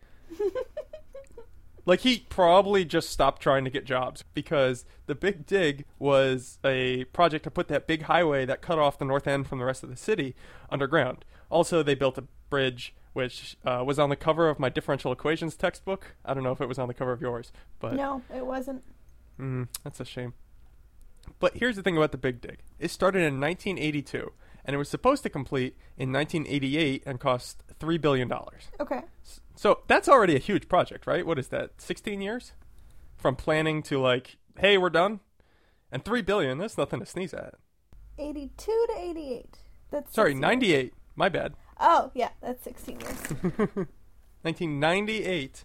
like 1.86 2.00
he 2.00 2.26
probably 2.28 2.84
just 2.84 3.10
stopped 3.10 3.42
trying 3.42 3.64
to 3.64 3.70
get 3.70 3.84
jobs 3.84 4.24
because 4.34 4.84
the 5.06 5.14
Big 5.14 5.46
Dig 5.46 5.84
was 5.98 6.58
a 6.64 7.04
project 7.06 7.44
to 7.44 7.50
put 7.50 7.68
that 7.68 7.86
big 7.86 8.02
highway 8.02 8.44
that 8.46 8.62
cut 8.62 8.78
off 8.78 8.98
the 8.98 9.04
north 9.04 9.26
end 9.26 9.46
from 9.46 9.58
the 9.58 9.64
rest 9.64 9.82
of 9.82 9.90
the 9.90 9.96
city 9.96 10.34
underground. 10.70 11.24
Also, 11.50 11.82
they 11.82 11.94
built 11.94 12.18
a 12.18 12.24
bridge 12.48 12.94
which 13.12 13.56
uh, 13.64 13.82
was 13.84 13.98
on 13.98 14.08
the 14.08 14.16
cover 14.16 14.48
of 14.48 14.60
my 14.60 14.68
differential 14.68 15.10
equations 15.10 15.56
textbook. 15.56 16.14
I 16.24 16.32
don't 16.32 16.44
know 16.44 16.52
if 16.52 16.60
it 16.60 16.68
was 16.68 16.78
on 16.78 16.86
the 16.86 16.94
cover 16.94 17.12
of 17.12 17.20
yours, 17.20 17.50
but 17.80 17.94
No, 17.94 18.22
it 18.34 18.46
wasn't. 18.46 18.84
Mm, 19.38 19.66
that's 19.82 19.98
a 19.98 20.04
shame. 20.04 20.34
But 21.40 21.56
here's 21.56 21.76
the 21.76 21.82
thing 21.82 21.96
about 21.96 22.12
the 22.12 22.18
Big 22.18 22.40
Dig. 22.40 22.58
It 22.78 22.90
started 22.90 23.20
in 23.20 23.40
1982, 23.40 24.32
and 24.64 24.74
it 24.74 24.78
was 24.78 24.88
supposed 24.88 25.22
to 25.22 25.30
complete 25.30 25.76
in 25.96 26.12
1988 26.12 27.02
and 27.06 27.20
cost 27.20 27.62
$3 27.78 28.00
billion. 28.00 28.30
Okay. 28.78 29.02
So 29.54 29.80
that's 29.86 30.08
already 30.08 30.36
a 30.36 30.38
huge 30.38 30.68
project, 30.68 31.06
right? 31.06 31.26
What 31.26 31.38
is 31.38 31.48
that, 31.48 31.72
16 31.78 32.20
years? 32.20 32.52
From 33.16 33.36
planning 33.36 33.82
to 33.84 33.98
like, 34.00 34.38
hey, 34.58 34.78
we're 34.78 34.90
done? 34.90 35.20
And 35.92 36.04
3 36.04 36.22
billion, 36.22 36.58
that's 36.58 36.78
nothing 36.78 37.00
to 37.00 37.06
sneeze 37.06 37.34
at. 37.34 37.54
82 38.18 38.86
to 38.88 39.00
88. 39.00 39.58
That's 39.90 40.14
Sorry, 40.14 40.32
16 40.32 40.40
98. 40.40 40.94
My 41.16 41.28
bad. 41.28 41.54
Oh, 41.78 42.10
yeah, 42.14 42.30
that's 42.40 42.62
16 42.64 43.00
years. 43.00 43.16
1998. 44.42 45.64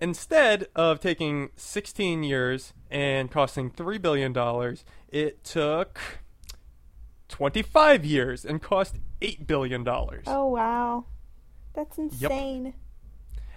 Instead 0.00 0.66
of 0.74 1.00
taking 1.00 1.50
16 1.56 2.22
years 2.22 2.72
and 2.90 3.30
costing 3.30 3.70
$3 3.70 4.00
billion, 4.00 4.34
it 5.08 5.44
took 5.44 6.00
25 7.30 8.04
years 8.04 8.44
and 8.44 8.60
cost 8.60 8.96
$8 9.22 9.46
billion. 9.46 9.86
oh, 9.88 10.46
wow. 10.46 11.06
That's 11.72 11.96
insane. 11.98 12.64
Yep. 12.66 12.74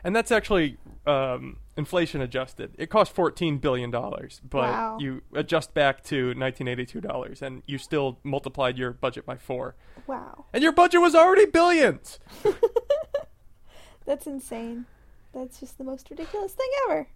And 0.06 0.15
that's 0.15 0.32
actually 0.32 0.77
um, 1.08 1.58
inflation 1.77 2.22
adjusted. 2.22 2.75
It 2.77 2.89
cost 2.89 3.15
$14 3.15 3.60
billion, 3.62 3.89
but 3.89 4.30
Wow. 4.53 4.98
you 5.00 5.22
adjust 5.34 5.74
back 5.74 6.03
to 6.06 6.27
1982 6.27 7.01
dollars 7.01 7.42
and 7.42 7.63
you 7.65 7.77
still 7.77 8.20
multiplied 8.24 8.77
your 8.77 8.92
budget 8.92 9.25
by 9.25 9.38
four. 9.38 9.75
Wow. 10.06 10.46
And 10.53 10.62
your 10.62 10.74
budget 10.74 11.01
was 11.01 11.15
already 11.15 11.46
billions! 11.46 12.20
That's 14.06 14.27
insane. 14.27 14.86
That's 15.34 15.60
just 15.60 15.77
the 15.77 15.84
most 15.84 16.10
ridiculous 16.10 16.53
thing 16.53 16.70
ever. 16.86 17.08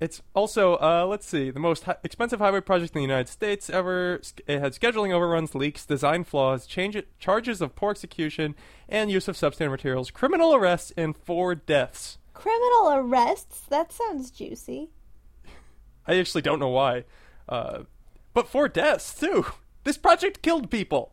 It's 0.00 0.20
also, 0.34 0.74
uh, 0.76 1.06
let's 1.08 1.26
see, 1.26 1.50
the 1.50 1.60
most 1.60 1.84
hi- 1.84 1.96
expensive 2.02 2.40
highway 2.40 2.60
project 2.60 2.94
in 2.94 2.98
the 2.98 3.06
United 3.06 3.28
States 3.28 3.70
ever. 3.70 4.20
It 4.46 4.60
had 4.60 4.72
scheduling 4.72 5.12
overruns, 5.12 5.54
leaks, 5.54 5.86
design 5.86 6.24
flaws, 6.24 6.66
change 6.66 7.00
charges 7.18 7.60
of 7.60 7.76
poor 7.76 7.92
execution, 7.92 8.56
and 8.88 9.10
use 9.10 9.28
of 9.28 9.36
substandard 9.36 9.70
materials, 9.70 10.10
criminal 10.10 10.54
arrests, 10.54 10.92
and 10.96 11.16
four 11.16 11.54
deaths. 11.54 12.18
Criminal 12.34 12.90
arrests? 12.92 13.60
That 13.68 13.92
sounds 13.92 14.30
juicy. 14.30 14.90
I 16.06 16.18
actually 16.18 16.42
don't 16.42 16.58
know 16.58 16.70
why. 16.70 17.04
Uh, 17.48 17.84
but 18.32 18.48
four 18.48 18.68
deaths, 18.68 19.18
too. 19.18 19.46
This 19.84 19.96
project 19.96 20.42
killed 20.42 20.70
people. 20.70 21.12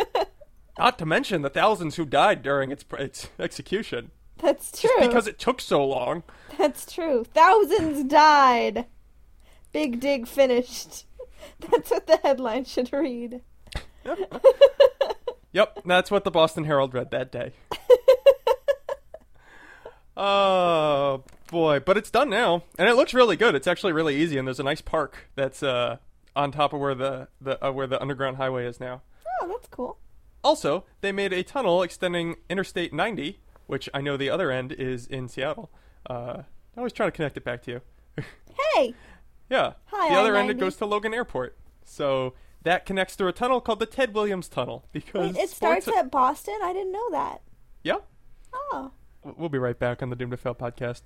Not 0.78 0.98
to 0.98 1.06
mention 1.06 1.42
the 1.42 1.50
thousands 1.50 1.96
who 1.96 2.06
died 2.06 2.42
during 2.42 2.72
its, 2.72 2.84
its 2.98 3.28
execution. 3.38 4.10
That's 4.42 4.80
true. 4.80 4.90
Just 4.98 5.08
because 5.08 5.26
it 5.26 5.38
took 5.38 5.60
so 5.60 5.84
long. 5.84 6.22
That's 6.58 6.92
true. 6.92 7.24
Thousands 7.24 8.04
died. 8.04 8.86
Big 9.72 10.00
dig 10.00 10.26
finished. 10.26 11.06
That's 11.70 11.90
what 11.90 12.06
the 12.06 12.18
headline 12.22 12.64
should 12.64 12.92
read. 12.92 13.42
Yep, 15.52 15.80
that's 15.84 16.10
what 16.10 16.24
the 16.24 16.30
Boston 16.30 16.64
Herald 16.64 16.94
read 16.94 17.10
that 17.10 17.32
day. 17.32 17.52
oh 20.16 21.24
boy, 21.48 21.80
but 21.80 21.96
it's 21.96 22.10
done 22.10 22.30
now, 22.30 22.62
and 22.78 22.88
it 22.88 22.94
looks 22.94 23.12
really 23.12 23.36
good. 23.36 23.54
It's 23.54 23.66
actually 23.66 23.92
really 23.92 24.16
easy, 24.16 24.38
and 24.38 24.46
there's 24.46 24.60
a 24.60 24.64
nice 24.64 24.80
park 24.80 25.28
that's 25.34 25.62
uh, 25.62 25.96
on 26.36 26.52
top 26.52 26.72
of 26.72 26.80
where 26.80 26.94
the, 26.94 27.28
the 27.40 27.64
uh, 27.64 27.72
where 27.72 27.88
the 27.88 28.00
underground 28.00 28.36
highway 28.36 28.64
is 28.64 28.78
now. 28.78 29.02
Oh, 29.42 29.48
that's 29.48 29.66
cool. 29.68 29.98
Also, 30.44 30.84
they 31.00 31.10
made 31.10 31.32
a 31.32 31.42
tunnel 31.42 31.82
extending 31.82 32.36
Interstate 32.48 32.92
90, 32.92 33.40
which 33.70 33.88
I 33.94 34.00
know 34.00 34.16
the 34.16 34.30
other 34.30 34.50
end 34.50 34.72
is 34.72 35.06
in 35.06 35.28
Seattle. 35.28 35.70
Uh, 36.08 36.42
I 36.76 36.78
always 36.78 36.92
try 36.92 37.06
to 37.06 37.12
connect 37.12 37.36
it 37.36 37.44
back 37.44 37.62
to 37.62 37.70
you. 37.70 37.80
Hey, 38.74 38.94
Yeah. 39.50 39.72
Hi, 39.86 40.08
the 40.08 40.20
other 40.20 40.36
end 40.36 40.48
it 40.48 40.58
goes 40.58 40.76
to 40.76 40.86
Logan 40.86 41.12
Airport. 41.12 41.58
So 41.84 42.34
that 42.62 42.86
connects 42.86 43.16
through 43.16 43.28
a 43.28 43.32
tunnel 43.32 43.60
called 43.60 43.80
the 43.80 43.86
Ted 43.86 44.14
Williams 44.14 44.48
Tunnel 44.48 44.86
because 44.92 45.34
wait, 45.34 45.42
it 45.42 45.50
starts 45.50 45.88
at 45.88 46.10
Boston? 46.10 46.58
I 46.62 46.72
didn't 46.72 46.92
know 46.92 47.10
that. 47.10 47.42
Yeah. 47.82 47.98
Oh. 48.52 48.92
We'll 49.22 49.48
be 49.48 49.58
right 49.58 49.78
back 49.78 50.02
on 50.02 50.08
the 50.08 50.16
Doom 50.16 50.30
to 50.30 50.36
Fail 50.36 50.54
podcast. 50.54 51.02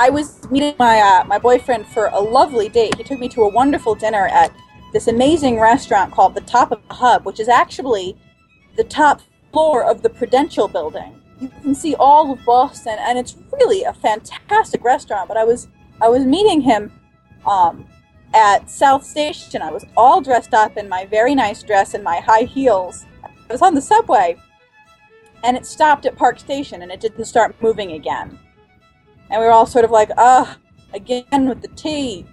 I 0.00 0.10
was 0.10 0.48
meeting 0.48 0.76
my 0.78 1.00
uh, 1.00 1.24
my 1.24 1.38
boyfriend 1.38 1.88
for 1.88 2.06
a 2.06 2.20
lovely 2.20 2.68
date. 2.68 2.94
He 2.94 3.02
took 3.02 3.18
me 3.18 3.28
to 3.30 3.42
a 3.42 3.48
wonderful 3.48 3.96
dinner 3.96 4.28
at 4.28 4.54
this 4.92 5.08
amazing 5.08 5.58
restaurant 5.58 6.12
called 6.12 6.36
the 6.36 6.40
Top 6.42 6.70
of 6.70 6.80
the 6.88 6.94
Hub, 6.94 7.26
which 7.26 7.40
is 7.40 7.48
actually 7.48 8.16
the 8.76 8.84
top 8.84 9.20
floor 9.52 9.82
of 9.84 10.02
the 10.02 10.08
Prudential 10.08 10.68
Building. 10.68 11.20
You 11.40 11.48
can 11.62 11.74
see 11.74 11.96
all 11.96 12.32
of 12.32 12.44
Boston, 12.44 12.96
and 13.00 13.18
it's 13.18 13.36
really 13.52 13.82
a 13.82 13.92
fantastic 13.92 14.84
restaurant. 14.84 15.26
But 15.26 15.36
I 15.36 15.42
was 15.42 15.66
I 16.00 16.08
was 16.08 16.24
meeting 16.24 16.60
him 16.60 16.92
um, 17.44 17.84
at 18.34 18.70
South 18.70 19.04
Station. 19.04 19.62
I 19.62 19.72
was 19.72 19.84
all 19.96 20.20
dressed 20.20 20.54
up 20.54 20.76
in 20.76 20.88
my 20.88 21.06
very 21.06 21.34
nice 21.34 21.64
dress 21.64 21.94
and 21.94 22.04
my 22.04 22.20
high 22.20 22.44
heels. 22.44 23.04
I 23.24 23.52
was 23.52 23.62
on 23.62 23.74
the 23.74 23.82
subway, 23.82 24.36
and 25.42 25.56
it 25.56 25.66
stopped 25.66 26.06
at 26.06 26.14
Park 26.14 26.38
Station, 26.38 26.82
and 26.82 26.92
it 26.92 27.00
didn't 27.00 27.24
start 27.24 27.60
moving 27.60 27.92
again 27.92 28.38
and 29.30 29.40
we 29.40 29.46
were 29.46 29.52
all 29.52 29.66
sort 29.66 29.84
of 29.84 29.90
like, 29.90 30.10
ah, 30.16 30.58
again 30.92 31.48
with 31.48 31.62
the 31.62 31.68
T. 31.68 32.26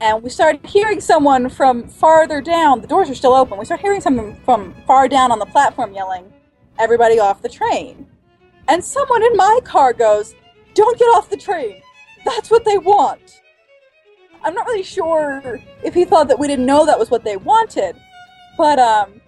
And 0.00 0.22
we 0.22 0.28
started 0.28 0.64
hearing 0.66 1.00
someone 1.00 1.48
from 1.48 1.88
farther 1.88 2.40
down. 2.40 2.82
The 2.82 2.86
doors 2.86 3.08
are 3.08 3.14
still 3.14 3.32
open. 3.32 3.58
We 3.58 3.64
started 3.64 3.82
hearing 3.82 4.00
someone 4.00 4.36
from 4.44 4.74
far 4.86 5.08
down 5.08 5.32
on 5.32 5.38
the 5.38 5.46
platform 5.46 5.94
yelling, 5.94 6.30
"Everybody 6.78 7.18
off 7.18 7.40
the 7.40 7.48
train!" 7.48 8.06
And 8.68 8.84
someone 8.84 9.22
in 9.22 9.36
my 9.36 9.60
car 9.64 9.94
goes, 9.94 10.34
"Don't 10.74 10.98
get 10.98 11.06
off 11.06 11.30
the 11.30 11.36
train. 11.36 11.80
That's 12.26 12.50
what 12.50 12.64
they 12.64 12.76
want." 12.76 13.40
I'm 14.44 14.54
not 14.54 14.66
really 14.66 14.82
sure 14.82 15.60
if 15.82 15.94
he 15.94 16.04
thought 16.04 16.28
that 16.28 16.38
we 16.38 16.46
didn't 16.46 16.66
know 16.66 16.84
that 16.84 16.98
was 16.98 17.10
what 17.10 17.24
they 17.24 17.38
wanted, 17.38 17.96
but 18.58 18.78
um, 18.78 19.20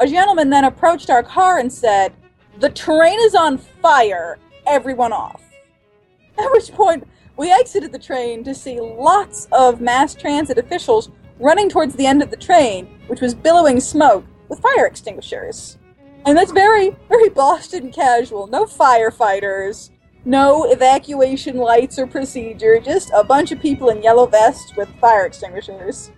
a 0.00 0.06
gentleman 0.06 0.48
then 0.48 0.64
approached 0.64 1.10
our 1.10 1.22
car 1.22 1.58
and 1.58 1.70
said, 1.70 2.14
"The 2.60 2.70
train 2.70 3.18
is 3.20 3.34
on 3.34 3.58
fire. 3.58 4.38
Everyone 4.66 5.12
off." 5.12 5.43
At 6.38 6.52
which 6.52 6.72
point, 6.72 7.06
we 7.36 7.50
exited 7.50 7.92
the 7.92 7.98
train 7.98 8.44
to 8.44 8.54
see 8.54 8.80
lots 8.80 9.48
of 9.52 9.80
mass 9.80 10.14
transit 10.14 10.58
officials 10.58 11.10
running 11.38 11.68
towards 11.68 11.94
the 11.94 12.06
end 12.06 12.22
of 12.22 12.30
the 12.30 12.36
train, 12.36 12.86
which 13.06 13.20
was 13.20 13.34
billowing 13.34 13.80
smoke 13.80 14.24
with 14.48 14.60
fire 14.60 14.86
extinguishers. 14.86 15.78
And 16.26 16.38
that's 16.38 16.52
very, 16.52 16.96
very 17.08 17.28
Boston 17.28 17.90
casual. 17.90 18.46
No 18.46 18.64
firefighters, 18.64 19.90
no 20.24 20.64
evacuation 20.70 21.56
lights 21.56 21.98
or 21.98 22.06
procedure, 22.06 22.78
just 22.80 23.10
a 23.14 23.24
bunch 23.24 23.52
of 23.52 23.60
people 23.60 23.90
in 23.90 24.02
yellow 24.02 24.26
vests 24.26 24.74
with 24.76 24.88
fire 25.00 25.26
extinguishers. 25.26 26.10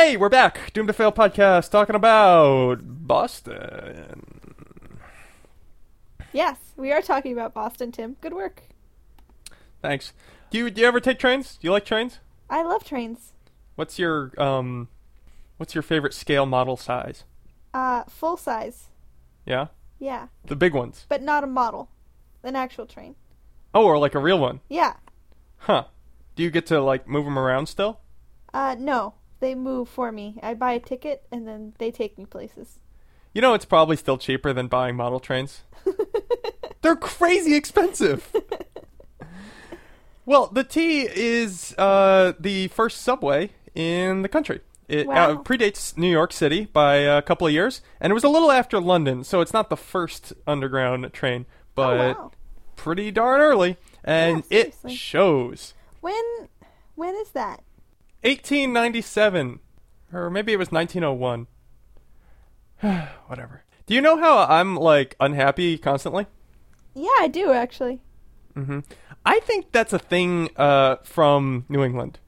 Hey, 0.00 0.16
we're 0.16 0.28
back. 0.28 0.72
Doom 0.74 0.86
to 0.86 0.92
Fail 0.92 1.10
podcast 1.10 1.72
talking 1.72 1.96
about 1.96 2.78
Boston. 2.84 4.24
Yes, 6.32 6.56
we 6.76 6.92
are 6.92 7.02
talking 7.02 7.32
about 7.32 7.52
Boston, 7.52 7.90
Tim. 7.90 8.14
Good 8.20 8.32
work. 8.32 8.62
Thanks. 9.82 10.12
Do 10.50 10.58
you 10.58 10.70
do 10.70 10.82
you 10.82 10.86
ever 10.86 11.00
take 11.00 11.18
trains? 11.18 11.56
Do 11.56 11.66
you 11.66 11.72
like 11.72 11.84
trains? 11.84 12.20
I 12.48 12.62
love 12.62 12.84
trains. 12.84 13.32
What's 13.74 13.98
your 13.98 14.30
um 14.40 14.86
what's 15.56 15.74
your 15.74 15.82
favorite 15.82 16.14
scale 16.14 16.46
model 16.46 16.76
size? 16.76 17.24
Uh, 17.74 18.04
full 18.04 18.36
size. 18.36 18.90
Yeah? 19.44 19.66
Yeah, 19.98 20.28
The 20.46 20.54
big 20.54 20.74
ones. 20.74 21.06
but 21.08 21.22
not 21.22 21.42
a 21.42 21.48
model. 21.48 21.90
An 22.44 22.54
actual 22.54 22.86
train. 22.86 23.16
Oh, 23.74 23.84
or 23.84 23.98
like 23.98 24.14
a 24.14 24.20
real 24.20 24.38
one. 24.38 24.60
Yeah. 24.68 24.94
Huh. 25.56 25.86
Do 26.36 26.44
you 26.44 26.50
get 26.52 26.66
to 26.66 26.80
like 26.80 27.08
move 27.08 27.24
them 27.24 27.36
around 27.38 27.66
still? 27.66 27.98
Uh, 28.54 28.76
no. 28.78 29.14
They 29.40 29.54
move 29.54 29.88
for 29.88 30.10
me. 30.10 30.38
I 30.42 30.54
buy 30.54 30.72
a 30.72 30.80
ticket 30.80 31.24
and 31.30 31.46
then 31.46 31.74
they 31.78 31.90
take 31.90 32.18
me 32.18 32.26
places. 32.26 32.80
You 33.32 33.42
know 33.42 33.54
it's 33.54 33.64
probably 33.64 33.96
still 33.96 34.18
cheaper 34.18 34.52
than 34.52 34.68
buying 34.68 34.96
model 34.96 35.20
trains. 35.20 35.62
They're 36.82 36.96
crazy 36.96 37.54
expensive. 37.54 38.32
well, 40.26 40.46
the 40.46 40.64
T 40.64 41.02
is 41.02 41.74
uh, 41.78 42.32
the 42.38 42.68
first 42.68 43.02
subway 43.02 43.50
in 43.74 44.22
the 44.22 44.28
country. 44.28 44.60
It 44.88 45.06
uh, 45.06 45.36
predates 45.42 45.98
New 45.98 46.10
York 46.10 46.32
City 46.32 46.64
by 46.64 46.96
a 46.96 47.20
couple 47.20 47.46
of 47.46 47.52
years, 47.52 47.82
and 48.00 48.10
it 48.10 48.14
was 48.14 48.24
a 48.24 48.28
little 48.28 48.50
after 48.50 48.80
London, 48.80 49.22
so 49.22 49.42
it's 49.42 49.52
not 49.52 49.68
the 49.68 49.76
first 49.76 50.32
underground 50.46 51.12
train, 51.12 51.44
but 51.74 52.16
oh, 52.16 52.22
wow. 52.22 52.32
pretty 52.74 53.10
darn 53.10 53.42
early, 53.42 53.76
and 54.02 54.44
Yeah, 54.48 54.60
it 54.60 54.90
shows. 54.90 55.74
When, 56.00 56.48
when 56.94 57.14
is 57.16 57.30
that? 57.32 57.62
1897, 58.22 59.60
or 60.12 60.30
maybe 60.30 60.52
it 60.52 60.58
was 60.58 60.72
1901. 60.72 61.46
Whatever. 63.26 63.64
Do 63.86 63.94
you 63.94 64.00
know 64.00 64.18
how 64.18 64.38
I'm 64.38 64.76
like 64.76 65.16
unhappy 65.20 65.78
constantly? 65.78 66.26
Yeah, 66.94 67.08
I 67.18 67.28
do 67.28 67.52
actually. 67.52 68.00
Mm-hmm. 68.56 68.80
I 69.24 69.40
think 69.40 69.72
that's 69.72 69.92
a 69.92 69.98
thing 69.98 70.50
uh, 70.56 70.96
from 71.04 71.64
New 71.68 71.84
England. 71.84 72.18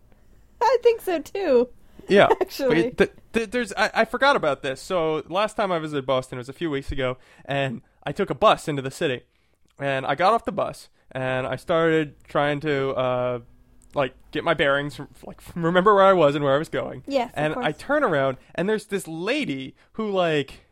I 0.62 0.76
think 0.82 1.00
so 1.00 1.20
too. 1.20 1.68
Yeah, 2.08 2.28
Actually. 2.40 2.90
Th- 2.90 3.10
th- 3.32 3.50
there's 3.50 3.72
I-, 3.74 3.90
I 3.94 4.04
forgot 4.04 4.36
about 4.36 4.62
this. 4.62 4.80
So 4.80 5.22
last 5.28 5.56
time 5.56 5.70
I 5.70 5.78
visited 5.78 6.06
Boston 6.06 6.38
was 6.38 6.48
a 6.48 6.52
few 6.52 6.70
weeks 6.70 6.90
ago, 6.90 7.18
and 7.44 7.82
I 8.04 8.12
took 8.12 8.30
a 8.30 8.34
bus 8.34 8.68
into 8.68 8.82
the 8.82 8.90
city, 8.90 9.22
and 9.78 10.04
I 10.04 10.14
got 10.14 10.32
off 10.32 10.44
the 10.44 10.52
bus 10.52 10.88
and 11.12 11.46
I 11.46 11.56
started 11.56 12.14
trying 12.28 12.60
to 12.60 12.90
uh, 12.90 13.38
like 13.94 14.14
get 14.30 14.44
my 14.44 14.54
bearings, 14.54 14.96
from, 14.96 15.08
like 15.24 15.40
remember 15.54 15.94
where 15.94 16.04
I 16.04 16.12
was 16.12 16.34
and 16.34 16.44
where 16.44 16.54
I 16.54 16.58
was 16.58 16.68
going. 16.68 17.02
Yes, 17.06 17.30
and 17.34 17.54
I 17.54 17.72
turn 17.72 18.02
around 18.04 18.36
and 18.54 18.68
there's 18.68 18.86
this 18.86 19.08
lady 19.08 19.74
who 19.92 20.10
like 20.10 20.66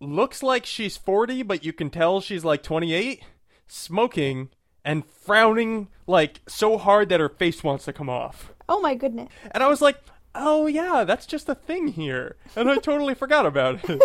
looks 0.00 0.42
like 0.42 0.64
she's 0.66 0.96
40, 0.96 1.42
but 1.42 1.64
you 1.64 1.72
can 1.72 1.90
tell 1.90 2.20
she's 2.20 2.44
like 2.44 2.62
28, 2.62 3.22
smoking 3.66 4.50
and 4.84 5.04
frowning 5.04 5.88
like 6.06 6.40
so 6.48 6.78
hard 6.78 7.08
that 7.08 7.20
her 7.20 7.28
face 7.28 7.62
wants 7.62 7.84
to 7.84 7.92
come 7.92 8.08
off. 8.08 8.52
Oh 8.68 8.80
my 8.80 8.94
goodness. 8.94 9.28
And 9.50 9.62
I 9.62 9.68
was 9.68 9.80
like, 9.80 9.98
oh 10.34 10.66
yeah, 10.66 11.04
that's 11.04 11.26
just 11.26 11.48
a 11.48 11.54
thing 11.54 11.88
here. 11.88 12.36
And 12.56 12.70
I 12.70 12.76
totally 12.76 13.14
forgot 13.16 13.46
about 13.46 13.88
it. 13.88 14.02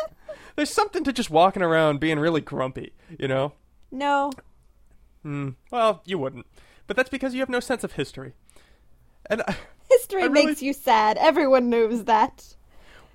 There's 0.56 0.70
something 0.70 1.02
to 1.04 1.12
just 1.12 1.30
walking 1.30 1.62
around 1.62 2.00
being 2.00 2.18
really 2.18 2.42
grumpy, 2.42 2.92
you 3.18 3.26
know? 3.26 3.54
No. 3.90 4.32
Hmm. 5.22 5.50
Well, 5.70 6.02
you 6.04 6.18
wouldn't. 6.18 6.46
But 6.86 6.96
that's 6.96 7.08
because 7.10 7.34
you 7.34 7.40
have 7.40 7.48
no 7.48 7.60
sense 7.60 7.84
of 7.84 7.92
history. 7.92 8.32
And 9.26 9.42
I, 9.46 9.56
History 9.90 10.22
I 10.22 10.26
really- 10.26 10.46
makes 10.46 10.62
you 10.62 10.72
sad. 10.72 11.16
Everyone 11.18 11.68
knows 11.70 12.04
that. 12.04 12.54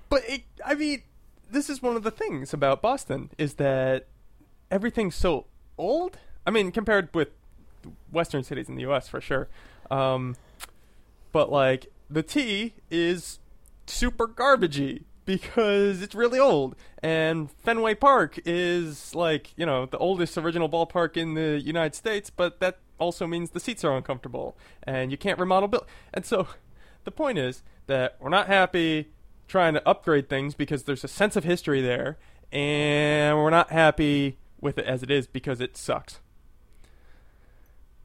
but 0.08 0.22
it, 0.28 0.42
I 0.64 0.74
mean, 0.74 1.02
this 1.50 1.68
is 1.70 1.82
one 1.82 1.96
of 1.96 2.02
the 2.02 2.10
things 2.10 2.52
about 2.52 2.80
Boston 2.82 3.30
is 3.38 3.54
that 3.54 4.06
everything's 4.70 5.14
so 5.14 5.46
old. 5.76 6.18
I 6.46 6.50
mean, 6.50 6.72
compared 6.72 7.14
with 7.14 7.28
western 8.10 8.42
cities 8.42 8.68
in 8.68 8.74
the 8.76 8.82
U.S. 8.82 9.08
for 9.08 9.20
sure. 9.20 9.48
Um, 9.90 10.36
but 11.32 11.50
like 11.50 11.86
the 12.10 12.22
T 12.22 12.74
is 12.90 13.38
super 13.86 14.26
garbagey 14.26 15.04
because 15.28 16.00
it's 16.00 16.14
really 16.14 16.38
old, 16.38 16.74
and 17.02 17.50
Fenway 17.50 17.94
Park 17.94 18.40
is 18.46 19.14
like 19.14 19.52
you 19.58 19.66
know 19.66 19.84
the 19.84 19.98
oldest 19.98 20.38
original 20.38 20.70
ballpark 20.70 21.18
in 21.18 21.34
the 21.34 21.60
United 21.62 21.94
States, 21.94 22.30
but 22.30 22.60
that 22.60 22.78
also 22.98 23.26
means 23.26 23.50
the 23.50 23.60
seats 23.60 23.84
are 23.84 23.94
uncomfortable 23.94 24.56
and 24.84 25.10
you 25.10 25.18
can't 25.18 25.38
remodel 25.38 25.68
build. 25.68 25.84
And 26.14 26.24
so 26.24 26.48
the 27.04 27.10
point 27.10 27.36
is 27.36 27.62
that 27.88 28.16
we're 28.18 28.30
not 28.30 28.46
happy 28.46 29.10
trying 29.46 29.74
to 29.74 29.86
upgrade 29.86 30.30
things 30.30 30.54
because 30.54 30.84
there's 30.84 31.04
a 31.04 31.08
sense 31.08 31.36
of 31.36 31.44
history 31.44 31.82
there, 31.82 32.16
and 32.50 33.36
we're 33.36 33.50
not 33.50 33.70
happy 33.70 34.38
with 34.62 34.78
it 34.78 34.86
as 34.86 35.02
it 35.02 35.10
is 35.10 35.26
because 35.26 35.60
it 35.60 35.76
sucks. 35.76 36.20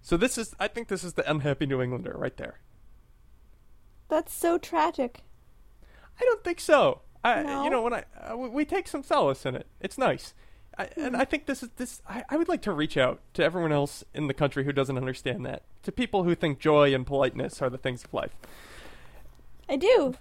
So 0.02 0.18
this 0.18 0.38
is, 0.38 0.54
I 0.60 0.68
think, 0.68 0.90
this 0.90 1.06
is 1.06 1.14
the 1.14 1.30
unhappy 1.32 1.68
New 1.68 1.82
Englander 1.82 2.16
right 2.18 2.36
there. 2.36 2.60
That's 4.10 4.34
so 4.34 4.58
tragic. 4.58 5.22
I 6.20 6.26
don't 6.26 6.44
think 6.44 6.60
so. 6.60 7.00
I, 7.24 7.44
No? 7.44 7.64
you 7.64 7.70
know, 7.70 7.82
when 7.82 7.94
I 7.94 8.04
uh, 8.30 8.36
we- 8.38 8.66
take 8.66 8.88
some 8.88 9.04
solace 9.04 9.46
in 9.46 9.56
it. 9.56 9.68
It's 9.80 9.98
nice, 9.98 10.34
I, 10.78 10.90
and 10.98 11.16
I 11.16 11.26
think 11.26 11.46
this 11.46 11.64
is 11.64 11.70
this. 11.78 12.02
I, 12.08 12.24
I 12.30 12.38
would 12.38 12.50
like 12.50 12.62
to 12.64 12.74
reach 12.74 12.98
out 12.98 13.22
to 13.36 13.44
everyone 13.44 13.72
else 13.72 14.04
in 14.14 14.28
the 14.28 14.34
country 14.34 14.64
who 14.66 14.72
doesn't 14.74 14.98
understand 14.98 15.46
that. 15.46 15.64
To 15.84 15.92
people 15.92 16.24
who 16.24 16.36
think 16.36 16.60
joy 16.60 16.94
and 16.94 17.06
politeness 17.06 17.62
are 17.62 17.70
the 17.70 17.78
things 17.78 18.04
of 18.04 18.14
life. 18.14 18.36
I 19.70 19.76
do. 19.78 20.16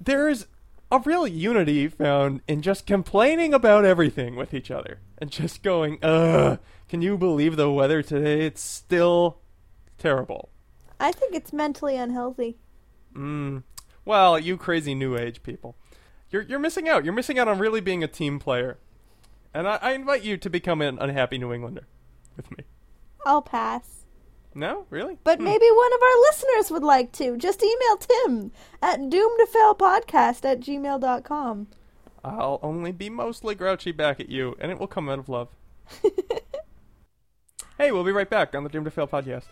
There's 0.00 0.46
a 0.90 0.98
real 1.00 1.26
unity 1.26 1.88
found 1.88 2.40
in 2.48 2.62
just 2.62 2.86
complaining 2.86 3.52
about 3.52 3.84
everything 3.84 4.36
with 4.36 4.54
each 4.54 4.70
other 4.70 5.00
and 5.18 5.30
just 5.30 5.62
going, 5.62 5.98
"Ugh, 6.02 6.58
can 6.88 7.02
you 7.02 7.18
believe 7.18 7.56
the 7.56 7.70
weather 7.70 8.02
today? 8.02 8.46
It's 8.46 8.62
still 8.62 9.38
terrible." 9.98 10.48
I 11.00 11.12
think 11.12 11.34
it's 11.34 11.52
mentally 11.52 11.96
unhealthy. 11.96 12.56
Mm. 13.14 13.62
Well, 14.04 14.38
you 14.38 14.56
crazy 14.56 14.94
new 14.94 15.16
age 15.16 15.42
people. 15.42 15.76
You're 16.30 16.42
you're 16.42 16.58
missing 16.58 16.88
out. 16.88 17.04
You're 17.04 17.14
missing 17.14 17.38
out 17.38 17.48
on 17.48 17.58
really 17.58 17.80
being 17.80 18.04
a 18.04 18.08
team 18.08 18.38
player. 18.38 18.78
And 19.54 19.66
I, 19.66 19.78
I 19.80 19.92
invite 19.92 20.22
you 20.22 20.36
to 20.36 20.50
become 20.50 20.82
an 20.82 20.98
unhappy 20.98 21.38
New 21.38 21.52
Englander 21.52 21.86
with 22.36 22.50
me. 22.56 22.64
I'll 23.24 23.42
pass. 23.42 24.04
No? 24.54 24.86
Really? 24.90 25.18
But 25.24 25.38
Hmm. 25.38 25.44
maybe 25.44 25.66
one 25.70 25.92
of 25.92 26.00
our 26.02 26.20
listeners 26.22 26.70
would 26.70 26.82
like 26.82 27.12
to. 27.12 27.36
Just 27.36 27.62
email 27.62 27.96
Tim 27.98 28.52
at 28.82 29.00
doomtofailpodcast 29.00 30.44
at 30.44 30.60
gmail.com. 30.60 31.68
I'll 32.24 32.58
only 32.62 32.92
be 32.92 33.08
mostly 33.08 33.54
grouchy 33.54 33.92
back 33.92 34.20
at 34.20 34.28
you, 34.28 34.56
and 34.60 34.70
it 34.72 34.78
will 34.78 34.86
come 34.88 35.08
out 35.08 35.18
of 35.20 35.28
love. 35.28 35.48
hey, 37.78 37.92
we'll 37.92 38.04
be 38.04 38.12
right 38.12 38.28
back 38.28 38.54
on 38.54 38.64
the 38.64 38.68
Doom 38.70 38.84
to 38.84 38.90
Fail 38.90 39.06
podcast. 39.06 39.44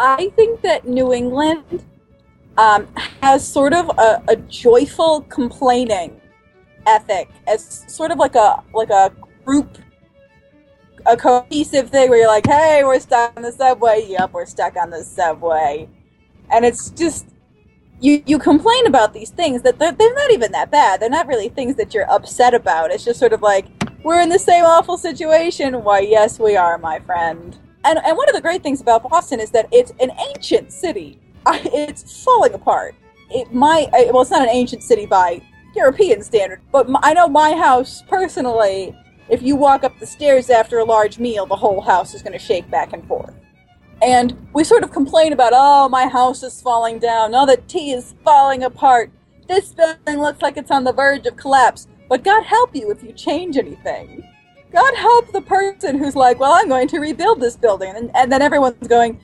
I 0.00 0.30
think 0.34 0.62
that 0.62 0.88
New 0.88 1.12
England 1.12 1.84
um, 2.56 2.88
has 3.20 3.46
sort 3.46 3.74
of 3.74 3.90
a, 3.98 4.22
a 4.28 4.36
joyful 4.36 5.20
complaining 5.28 6.18
ethic 6.86 7.28
as 7.46 7.84
sort 7.86 8.10
of 8.10 8.18
like 8.18 8.34
a 8.34 8.64
like 8.72 8.88
a 8.88 9.12
group 9.44 9.76
a 11.06 11.16
cohesive 11.16 11.90
thing 11.90 12.10
where 12.10 12.18
you're 12.18 12.28
like, 12.28 12.46
hey, 12.46 12.82
we're 12.84 12.98
stuck 12.98 13.34
on 13.36 13.42
the 13.42 13.52
subway. 13.52 14.04
Yep, 14.08 14.32
we're 14.32 14.46
stuck 14.46 14.76
on 14.76 14.90
the 14.90 15.02
subway. 15.02 15.88
And 16.50 16.64
it's 16.64 16.90
just 16.90 17.26
you 18.00 18.22
you 18.24 18.38
complain 18.38 18.86
about 18.86 19.12
these 19.12 19.28
things 19.28 19.60
that 19.62 19.78
they're, 19.78 19.92
they're 19.92 20.14
not 20.14 20.30
even 20.30 20.50
that 20.52 20.70
bad. 20.70 21.00
They're 21.00 21.10
not 21.10 21.26
really 21.26 21.50
things 21.50 21.76
that 21.76 21.92
you're 21.92 22.10
upset 22.10 22.54
about. 22.54 22.90
It's 22.90 23.04
just 23.04 23.20
sort 23.20 23.34
of 23.34 23.42
like 23.42 23.66
we're 24.02 24.22
in 24.22 24.30
the 24.30 24.38
same 24.38 24.64
awful 24.64 24.96
situation. 24.96 25.84
Why, 25.84 26.00
yes, 26.00 26.38
we 26.38 26.56
are, 26.56 26.78
my 26.78 27.00
friend. 27.00 27.58
And 27.84 27.98
and 28.04 28.16
one 28.16 28.28
of 28.28 28.34
the 28.34 28.40
great 28.40 28.62
things 28.62 28.80
about 28.80 29.08
Boston 29.08 29.40
is 29.40 29.50
that 29.50 29.68
it's 29.72 29.92
an 30.00 30.12
ancient 30.30 30.72
city. 30.72 31.18
It's 31.46 32.22
falling 32.22 32.54
apart. 32.54 32.94
It 33.30 33.48
I- 33.52 34.10
well, 34.12 34.22
it's 34.22 34.30
not 34.30 34.42
an 34.42 34.50
ancient 34.50 34.82
city 34.82 35.06
by 35.06 35.40
European 35.74 36.22
standard, 36.22 36.60
but 36.72 36.86
I 37.02 37.14
know 37.14 37.28
my 37.28 37.54
house 37.54 38.02
personally. 38.08 38.94
If 39.28 39.42
you 39.42 39.54
walk 39.54 39.84
up 39.84 39.98
the 40.00 40.06
stairs 40.06 40.50
after 40.50 40.78
a 40.78 40.84
large 40.84 41.18
meal, 41.18 41.46
the 41.46 41.56
whole 41.56 41.80
house 41.80 42.14
is 42.14 42.22
going 42.22 42.32
to 42.32 42.38
shake 42.38 42.68
back 42.68 42.92
and 42.92 43.06
forth. 43.06 43.32
And 44.02 44.48
we 44.52 44.64
sort 44.64 44.82
of 44.82 44.90
complain 44.90 45.32
about, 45.32 45.52
oh, 45.54 45.88
my 45.88 46.08
house 46.08 46.42
is 46.42 46.60
falling 46.60 46.98
down. 46.98 47.34
Oh, 47.34 47.46
the 47.46 47.56
T 47.56 47.92
is 47.92 48.14
falling 48.24 48.64
apart. 48.64 49.12
This 49.46 49.72
building 49.72 50.20
looks 50.20 50.42
like 50.42 50.56
it's 50.56 50.70
on 50.70 50.84
the 50.84 50.92
verge 50.92 51.26
of 51.26 51.36
collapse. 51.36 51.86
But 52.08 52.24
God 52.24 52.42
help 52.44 52.74
you 52.74 52.90
if 52.90 53.02
you 53.04 53.12
change 53.12 53.56
anything. 53.56 54.24
God 54.72 54.94
help 54.94 55.32
the 55.32 55.40
person 55.40 55.98
who's 55.98 56.14
like, 56.14 56.38
well, 56.38 56.52
I'm 56.52 56.68
going 56.68 56.88
to 56.88 57.00
rebuild 57.00 57.40
this 57.40 57.56
building. 57.56 57.92
And, 57.96 58.10
and 58.14 58.30
then 58.30 58.40
everyone's 58.40 58.86
going, 58.86 59.20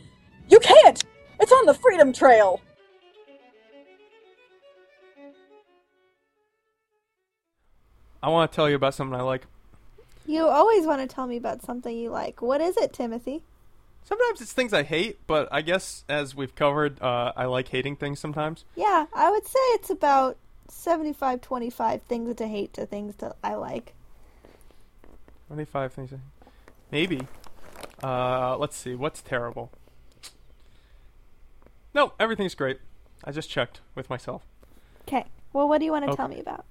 you 0.48 0.58
can't! 0.58 1.04
It's 1.40 1.52
on 1.52 1.66
the 1.66 1.74
Freedom 1.74 2.12
Trail! 2.12 2.60
I 8.22 8.28
want 8.28 8.50
to 8.50 8.56
tell 8.56 8.68
you 8.68 8.74
about 8.74 8.94
something 8.94 9.18
I 9.18 9.22
like. 9.22 9.46
You 10.26 10.48
always 10.48 10.84
want 10.84 11.00
to 11.00 11.06
tell 11.06 11.28
me 11.28 11.36
about 11.36 11.62
something 11.62 11.96
you 11.96 12.10
like. 12.10 12.42
What 12.42 12.60
is 12.60 12.76
it, 12.76 12.92
Timothy? 12.92 13.44
Sometimes 14.02 14.40
it's 14.40 14.52
things 14.52 14.72
I 14.72 14.82
hate, 14.82 15.20
but 15.28 15.48
I 15.52 15.62
guess 15.62 16.04
as 16.08 16.34
we've 16.34 16.54
covered, 16.54 17.00
uh, 17.00 17.32
I 17.36 17.44
like 17.44 17.68
hating 17.68 17.96
things 17.96 18.18
sometimes. 18.18 18.64
Yeah, 18.74 19.06
I 19.14 19.30
would 19.30 19.46
say 19.46 19.60
it's 19.74 19.90
about 19.90 20.36
75 20.68 21.40
25 21.40 22.02
things 22.02 22.34
to 22.34 22.48
hate 22.48 22.72
to 22.74 22.86
things 22.86 23.14
that 23.16 23.36
I 23.44 23.54
like. 23.54 23.94
25 25.48 25.92
things. 25.92 26.12
Maybe. 26.90 27.26
Uh, 28.02 28.56
let's 28.56 28.76
see. 28.76 28.94
What's 28.94 29.22
terrible? 29.22 29.70
No, 31.94 32.12
everything's 32.20 32.54
great. 32.54 32.80
I 33.24 33.32
just 33.32 33.48
checked 33.50 33.80
with 33.94 34.10
myself. 34.10 34.42
Okay. 35.08 35.24
Well, 35.52 35.68
what 35.68 35.78
do 35.78 35.84
you 35.84 35.92
want 35.92 36.04
to 36.04 36.10
Okay. 36.10 36.16
tell 36.16 36.28
me 36.28 36.40
about? 36.40 36.64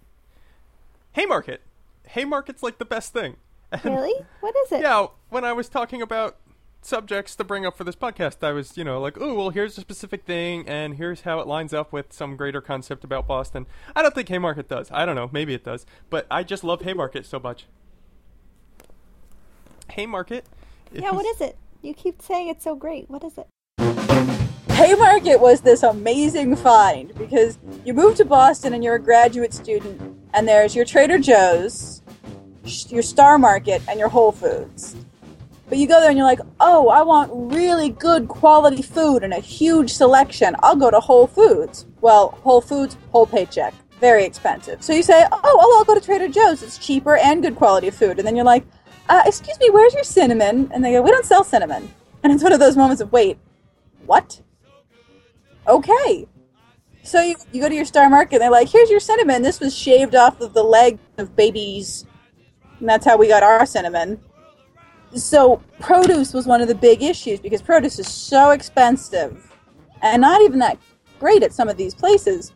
Haymarket. 1.14 1.62
Haymarket's 2.10 2.62
like 2.62 2.78
the 2.78 2.86
best 2.86 3.14
thing. 3.14 3.38
And- 3.72 3.84
Really? 3.84 4.14
What 4.42 4.56
is 4.66 4.72
it? 4.72 4.82
Yeah, 4.82 5.08
when 5.30 5.44
I 5.44 5.54
was 5.54 5.68
talking 5.70 6.02
about 6.02 6.38
subjects 6.82 7.36
to 7.38 7.44
bring 7.44 7.66
up 7.66 7.76
for 7.76 7.84
this 7.84 7.96
podcast, 7.96 8.44
I 8.44 8.52
was, 8.52 8.78
you 8.78 8.84
know, 8.84 9.02
like, 9.02 9.18
oh, 9.20 9.34
well, 9.34 9.50
here's 9.50 9.76
a 9.78 9.82
specific 9.82 10.24
thing, 10.24 10.68
and 10.70 10.96
here's 10.98 11.22
how 11.22 11.40
it 11.40 11.48
lines 11.48 11.74
up 11.74 11.92
with 11.92 12.14
some 12.14 12.36
greater 12.38 12.62
concept 12.62 13.04
about 13.04 13.28
Boston. 13.28 13.66
I 13.96 14.04
don't 14.04 14.14
think 14.14 14.30
Haymarket 14.30 14.68
does. 14.70 14.92
I 14.92 15.06
don't 15.06 15.16
know. 15.16 15.30
Maybe 15.34 15.56
it 15.56 15.64
does. 15.64 15.88
But 16.12 16.28
I 16.30 16.44
just 16.44 16.64
love 16.64 16.82
Haymarket 16.84 17.26
so 17.26 17.40
much. 17.40 17.66
Haymarket. 19.91 20.45
Yeah, 20.91 21.12
what 21.12 21.26
is 21.26 21.41
it? 21.41 21.58
You 21.82 21.93
keep 21.93 22.21
saying 22.21 22.48
it's 22.48 22.63
so 22.63 22.76
great. 22.76 23.10
What 23.10 23.24
is 23.24 23.38
it? 23.38 23.48
Haymarket 24.69 25.39
was 25.39 25.62
this 25.62 25.84
amazing 25.84 26.56
find 26.56 27.13
because 27.15 27.58
you 27.86 27.93
move 27.93 28.15
to 28.15 28.26
Boston 28.26 28.74
and 28.74 28.84
you're 28.84 28.95
a 28.95 29.00
graduate 29.00 29.54
student, 29.54 30.02
and 30.34 30.48
there's 30.48 30.76
your 30.76 30.84
Trader 30.84 31.17
Joe's, 31.17 32.02
your 32.89 33.02
Star 33.02 33.38
Market, 33.38 33.82
and 33.88 34.00
your 34.00 34.10
Whole 34.10 34.32
Foods. 34.32 34.95
But 35.67 35.78
you 35.80 35.88
go 35.88 36.00
there 36.00 36.10
and 36.10 36.17
you're 36.17 36.28
like, 36.28 36.41
oh, 36.60 36.89
I 36.89 37.02
want 37.02 37.32
really 37.34 37.89
good 37.89 38.28
quality 38.28 38.82
food 38.82 39.24
and 39.24 39.34
a 39.34 39.39
huge 39.39 39.91
selection. 39.93 40.56
I'll 40.60 40.76
go 40.76 40.91
to 40.91 41.00
Whole 41.00 41.26
Foods. 41.26 41.86
Well, 42.02 42.38
Whole 42.43 42.62
Foods, 42.62 42.98
whole 43.12 43.26
paycheck. 43.26 43.74
Very 44.00 44.26
expensive. 44.26 44.84
So 44.84 44.93
you 44.93 45.02
say, 45.02 45.26
oh, 45.32 45.39
oh, 45.43 45.76
I'll 45.78 45.86
go 45.86 46.00
to 46.00 46.06
Trader 46.06 46.28
Joe's. 46.28 46.62
It's 46.62 46.78
cheaper 46.78 47.15
and 47.15 47.41
good 47.41 47.56
quality 47.56 47.89
food. 47.89 48.19
And 48.19 48.28
then 48.28 48.36
you're 48.36 48.45
like, 48.45 48.65
uh, 49.08 49.22
excuse 49.26 49.60
me, 49.60 49.70
where's 49.70 49.94
your 49.94 50.04
cinnamon? 50.04 50.70
And 50.74 50.84
they 50.84 50.94
go, 50.94 51.02
we 51.02 51.12
don't 51.12 51.26
sell 51.26 51.44
cinnamon. 51.44 51.94
And 52.24 52.34
it's 52.34 52.44
one 52.44 52.54
of 52.54 52.60
those 52.60 52.76
moments 52.76 53.02
of, 53.02 53.12
wait, 53.12 53.38
what? 54.06 54.41
Okay. 55.68 56.28
So 57.04 57.22
you, 57.22 57.36
you 57.52 57.62
go 57.62 57.70
to 57.70 57.76
your 57.76 57.86
Star 57.86 58.10
Market 58.10 58.36
and 58.36 58.41
they're 58.41 58.52
like, 58.52 58.70
here's 58.70 58.89
your 58.89 59.00
cinnamon. 59.00 59.44
This 59.44 59.60
was 59.60 59.78
shaved 59.78 60.15
off 60.15 60.41
of 60.41 60.54
the 60.54 60.63
leg 60.63 60.98
of 61.18 61.36
babies. 61.36 62.06
And 62.80 62.89
that's 62.89 63.06
how 63.06 63.15
we 63.18 63.28
got 63.28 63.44
our 63.44 63.65
cinnamon. 63.65 64.20
So 65.15 65.62
produce 65.80 66.34
was 66.34 66.48
one 66.48 66.62
of 66.62 66.68
the 66.68 66.76
big 66.76 67.04
issues 67.04 67.39
because 67.39 67.62
produce 67.62 68.00
is 68.00 68.08
so 68.08 68.50
expensive 68.52 69.52
and 70.02 70.22
not 70.22 70.41
even 70.41 70.60
that 70.60 70.78
great 71.20 71.44
at 71.44 71.54
some 71.54 71.70
of 71.70 71.78
these 71.78 71.94
places. 71.94 72.54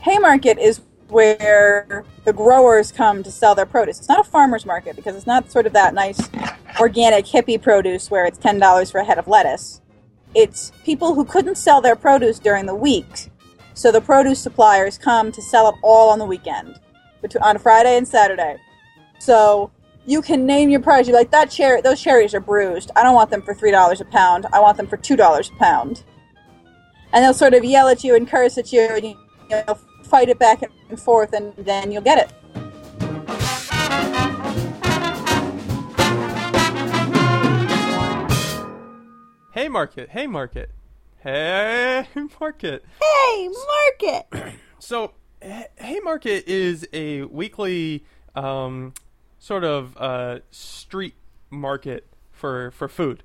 Haymarket 0.00 0.58
is 0.58 0.82
where 1.08 2.04
the 2.24 2.32
growers 2.32 2.90
come 2.92 3.22
to 3.22 3.30
sell 3.30 3.54
their 3.54 3.66
produce. 3.66 3.98
It's 3.98 4.08
not 4.08 4.20
a 4.20 4.28
farmer's 4.28 4.66
market 4.66 4.96
because 4.96 5.16
it's 5.16 5.26
not 5.26 5.50
sort 5.50 5.66
of 5.66 5.72
that 5.72 5.94
nice 5.94 6.28
organic 6.80 7.26
hippie 7.26 7.60
produce 7.60 8.10
where 8.10 8.26
it's 8.26 8.38
$10 8.38 8.90
for 8.90 8.98
a 8.98 9.04
head 9.04 9.18
of 9.18 9.28
lettuce 9.28 9.80
it's 10.34 10.72
people 10.84 11.14
who 11.14 11.24
couldn't 11.24 11.56
sell 11.56 11.80
their 11.80 11.96
produce 11.96 12.38
during 12.38 12.66
the 12.66 12.74
week. 12.74 13.30
So 13.74 13.90
the 13.90 14.00
produce 14.00 14.40
suppliers 14.40 14.98
come 14.98 15.32
to 15.32 15.42
sell 15.42 15.68
it 15.68 15.74
all 15.82 16.10
on 16.10 16.18
the 16.18 16.26
weekend, 16.26 16.78
on 17.40 17.58
Friday 17.58 17.96
and 17.96 18.06
Saturday. 18.06 18.56
So 19.18 19.70
you 20.06 20.22
can 20.22 20.44
name 20.46 20.70
your 20.70 20.80
price. 20.80 21.06
You're 21.06 21.16
like 21.16 21.30
that 21.30 21.50
cherry. 21.50 21.80
Those 21.80 22.00
cherries 22.00 22.34
are 22.34 22.40
bruised. 22.40 22.90
I 22.94 23.02
don't 23.02 23.14
want 23.14 23.30
them 23.30 23.42
for 23.42 23.54
three 23.54 23.70
dollars 23.70 24.00
a 24.00 24.04
pound. 24.04 24.46
I 24.52 24.60
want 24.60 24.76
them 24.76 24.86
for 24.86 24.96
two 24.96 25.16
dollars 25.16 25.50
a 25.50 25.58
pound. 25.58 26.04
And 27.12 27.24
they'll 27.24 27.34
sort 27.34 27.54
of 27.54 27.64
yell 27.64 27.88
at 27.88 28.04
you 28.04 28.16
and 28.16 28.28
curse 28.28 28.58
at 28.58 28.72
you, 28.72 28.82
and 28.82 29.04
you, 29.04 29.16
you 29.50 29.62
know, 29.66 29.78
fight 30.04 30.28
it 30.28 30.38
back 30.38 30.62
and 30.90 31.00
forth, 31.00 31.32
and 31.32 31.54
then 31.56 31.90
you'll 31.90 32.02
get 32.02 32.18
it. 32.18 33.34
Hey, 39.52 39.68
market. 39.68 40.08
Hey, 40.10 40.26
market. 40.26 40.70
Hey, 41.20 42.06
Market! 42.40 42.84
Hey, 43.00 43.48
market. 44.02 44.54
so, 44.80 45.12
Hay- 45.40 46.00
market 46.00 46.46
is 46.48 46.86
a 46.92 47.22
weekly 47.22 48.04
um, 48.34 48.92
sort 49.38 49.62
of 49.64 49.96
uh, 49.96 50.40
street 50.50 51.14
market 51.50 52.06
for, 52.32 52.72
for 52.72 52.88
food. 52.88 53.22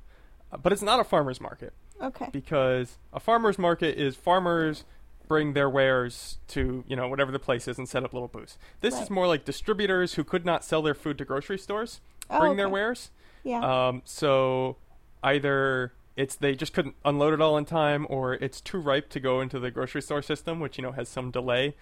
Uh, 0.52 0.58
But 0.58 0.72
it's 0.72 0.84
not 0.84 1.00
a 1.00 1.04
farmer's 1.04 1.42
market 1.42 1.74
Okay. 2.02 2.30
because 2.32 3.00
a 3.12 3.20
farmer's 3.20 3.58
market 3.58 3.98
is 3.98 4.16
farmers 4.16 4.86
bring 5.30 5.54
their 5.54 5.70
wares 5.70 6.40
to, 6.50 6.84
you 6.88 6.96
know, 6.98 7.08
whatever 7.08 7.32
the 7.32 7.40
place 7.40 7.68
is 7.70 7.78
and 7.78 7.88
set 7.88 8.04
up 8.04 8.12
little 8.12 8.28
booths. 8.28 8.58
This 8.82 9.00
is 9.00 9.10
more 9.10 9.28
like 9.28 9.46
distributors 9.46 10.16
who 10.16 10.26
could 10.26 10.44
not 10.44 10.66
sell 10.66 10.82
their 10.82 10.96
food 10.96 11.18
to 11.20 11.24
grocery 11.24 11.58
stores 11.60 12.02
Oh, 12.30 12.40
bring 12.40 12.58
their 12.58 12.68
wares. 12.68 13.12
Yeah. 13.44 13.62
Um, 13.88 14.02
so 14.06 14.76
either 15.24 15.94
it's 16.18 16.36
they 16.36 16.56
just 16.56 16.74
couldn't 16.74 16.96
unload 17.06 17.34
it 17.34 17.42
all 17.42 17.58
in 17.58 17.64
time, 17.66 18.06
or 18.10 18.34
it's 18.34 18.60
too 18.60 18.80
ripe 18.80 19.10
to 19.12 19.20
go 19.22 19.40
into 19.40 19.60
the 19.60 19.72
grocery 19.72 20.02
store 20.02 20.22
system, 20.22 20.60
which 20.60 20.78
you 20.78 20.82
know 20.82 20.92
has 20.92 21.08
some 21.08 21.32
delay. 21.32 21.76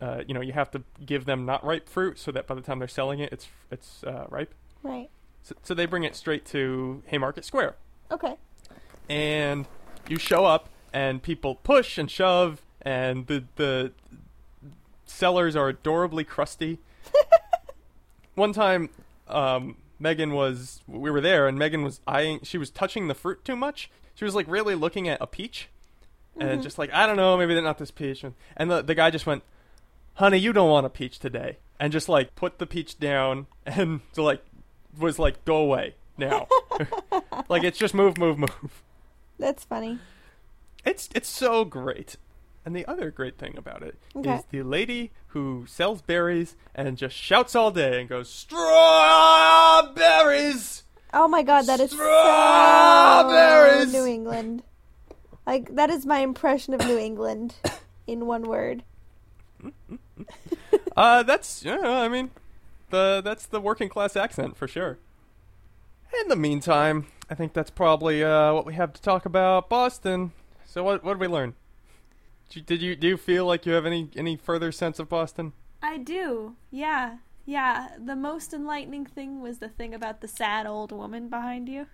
Uh, 0.00 0.22
you 0.26 0.32
know, 0.32 0.40
you 0.40 0.52
have 0.52 0.70
to 0.70 0.82
give 1.04 1.24
them 1.24 1.44
not 1.44 1.62
ripe 1.64 1.88
fruit 1.88 2.18
so 2.18 2.30
that 2.32 2.46
by 2.46 2.54
the 2.54 2.60
time 2.62 2.78
they're 2.78 2.88
selling 2.88 3.18
it, 3.18 3.32
it's 3.32 3.48
it's 3.70 4.04
uh, 4.04 4.26
ripe. 4.30 4.54
right. 4.82 5.10
So, 5.42 5.54
so 5.62 5.74
they 5.74 5.86
bring 5.86 6.04
it 6.04 6.14
straight 6.14 6.44
to 6.46 7.02
Haymarket 7.06 7.44
Square, 7.46 7.76
Okay. 8.10 8.36
and 9.08 9.66
you 10.08 10.18
show 10.18 10.44
up, 10.44 10.68
and 10.92 11.22
people 11.22 11.54
push 11.56 11.96
and 11.98 12.10
shove, 12.10 12.62
and 12.82 13.26
the 13.26 13.44
the 13.56 13.92
sellers 15.06 15.56
are 15.56 15.68
adorably 15.68 16.24
crusty. 16.24 16.78
One 18.34 18.52
time, 18.52 18.90
um, 19.28 19.76
Megan 19.98 20.32
was 20.32 20.80
we 20.86 21.10
were 21.10 21.20
there, 21.20 21.46
and 21.46 21.58
Megan 21.58 21.82
was 21.82 22.00
eyeing. 22.06 22.40
She 22.42 22.58
was 22.58 22.70
touching 22.70 23.08
the 23.08 23.14
fruit 23.14 23.44
too 23.44 23.56
much. 23.56 23.90
She 24.14 24.24
was 24.24 24.34
like 24.34 24.46
really 24.48 24.74
looking 24.74 25.08
at 25.08 25.18
a 25.20 25.26
peach, 25.26 25.68
and 26.38 26.62
just 26.62 26.78
like 26.78 26.92
I 26.92 27.06
don't 27.06 27.16
know, 27.16 27.36
maybe 27.36 27.54
they're 27.54 27.62
not 27.62 27.78
this 27.78 27.90
peach. 27.90 28.24
And 28.56 28.70
the 28.70 28.82
the 28.82 28.94
guy 28.94 29.10
just 29.10 29.26
went, 29.26 29.42
"Honey, 30.14 30.38
you 30.38 30.52
don't 30.52 30.70
want 30.70 30.86
a 30.86 30.90
peach 30.90 31.18
today," 31.18 31.58
and 31.78 31.92
just 31.92 32.08
like 32.08 32.34
put 32.34 32.58
the 32.58 32.66
peach 32.66 32.98
down, 32.98 33.46
and 33.66 34.00
so 34.12 34.24
like 34.24 34.42
was 34.98 35.18
like, 35.18 35.44
"Go 35.44 35.56
away 35.56 35.94
now." 36.16 36.48
like 37.48 37.62
it's 37.62 37.78
just 37.78 37.94
move, 37.94 38.18
move, 38.18 38.38
move. 38.38 38.82
That's 39.38 39.64
funny. 39.64 39.98
It's 40.84 41.08
it's 41.14 41.28
so 41.28 41.64
great. 41.64 42.16
And 42.64 42.76
the 42.76 42.86
other 42.86 43.10
great 43.10 43.38
thing 43.38 43.56
about 43.56 43.82
it 43.82 43.96
is 44.14 44.26
Okay. 44.26 44.40
the 44.50 44.62
lady 44.62 45.10
who 45.28 45.64
sells 45.66 46.02
berries 46.02 46.56
and 46.74 46.98
just 46.98 47.16
shouts 47.16 47.54
all 47.54 47.70
day 47.70 48.00
and 48.00 48.08
goes 48.08 48.28
strawberries. 48.28 48.68
Oh 51.12 51.26
my 51.26 51.42
god, 51.42 51.62
that 51.66 51.80
is 51.80 51.90
so 51.90 51.96
Strawberries! 51.96 53.92
New 53.92 54.06
England. 54.06 54.62
Like 55.46 55.74
that 55.74 55.90
is 55.90 56.06
my 56.06 56.20
impression 56.20 56.74
of 56.74 56.80
New 56.80 56.98
England 56.98 57.54
in 58.06 58.26
one 58.26 58.42
word. 58.42 58.82
Uh, 60.96 61.22
that's 61.22 61.64
yeah. 61.64 61.78
I 61.82 62.08
mean, 62.08 62.30
the 62.90 63.22
that's 63.24 63.46
the 63.46 63.60
working 63.60 63.88
class 63.88 64.16
accent 64.16 64.56
for 64.56 64.68
sure. 64.68 64.98
In 66.22 66.28
the 66.28 66.36
meantime, 66.36 67.06
I 67.30 67.34
think 67.34 67.54
that's 67.54 67.70
probably 67.70 68.22
uh, 68.22 68.52
what 68.52 68.66
we 68.66 68.74
have 68.74 68.92
to 68.92 69.00
talk 69.00 69.24
about 69.24 69.68
Boston. 69.70 70.32
So 70.66 70.82
what 70.84 71.02
what 71.04 71.14
did 71.14 71.20
we 71.20 71.28
learn? 71.28 71.54
Did 72.50 72.56
you, 72.56 72.62
did 72.62 72.82
you 72.82 72.96
do 72.96 73.08
you 73.08 73.16
feel 73.16 73.46
like 73.46 73.64
you 73.64 73.72
have 73.72 73.86
any 73.86 74.10
any 74.16 74.36
further 74.36 74.72
sense 74.72 74.98
of 74.98 75.08
Boston? 75.08 75.52
I 75.82 75.98
do. 75.98 76.56
Yeah. 76.70 77.18
Yeah. 77.46 77.90
The 77.96 78.16
most 78.16 78.52
enlightening 78.52 79.06
thing 79.06 79.40
was 79.40 79.58
the 79.58 79.68
thing 79.68 79.94
about 79.94 80.20
the 80.20 80.28
sad 80.28 80.66
old 80.66 80.90
woman 80.90 81.28
behind 81.28 81.68
you. 81.68 81.86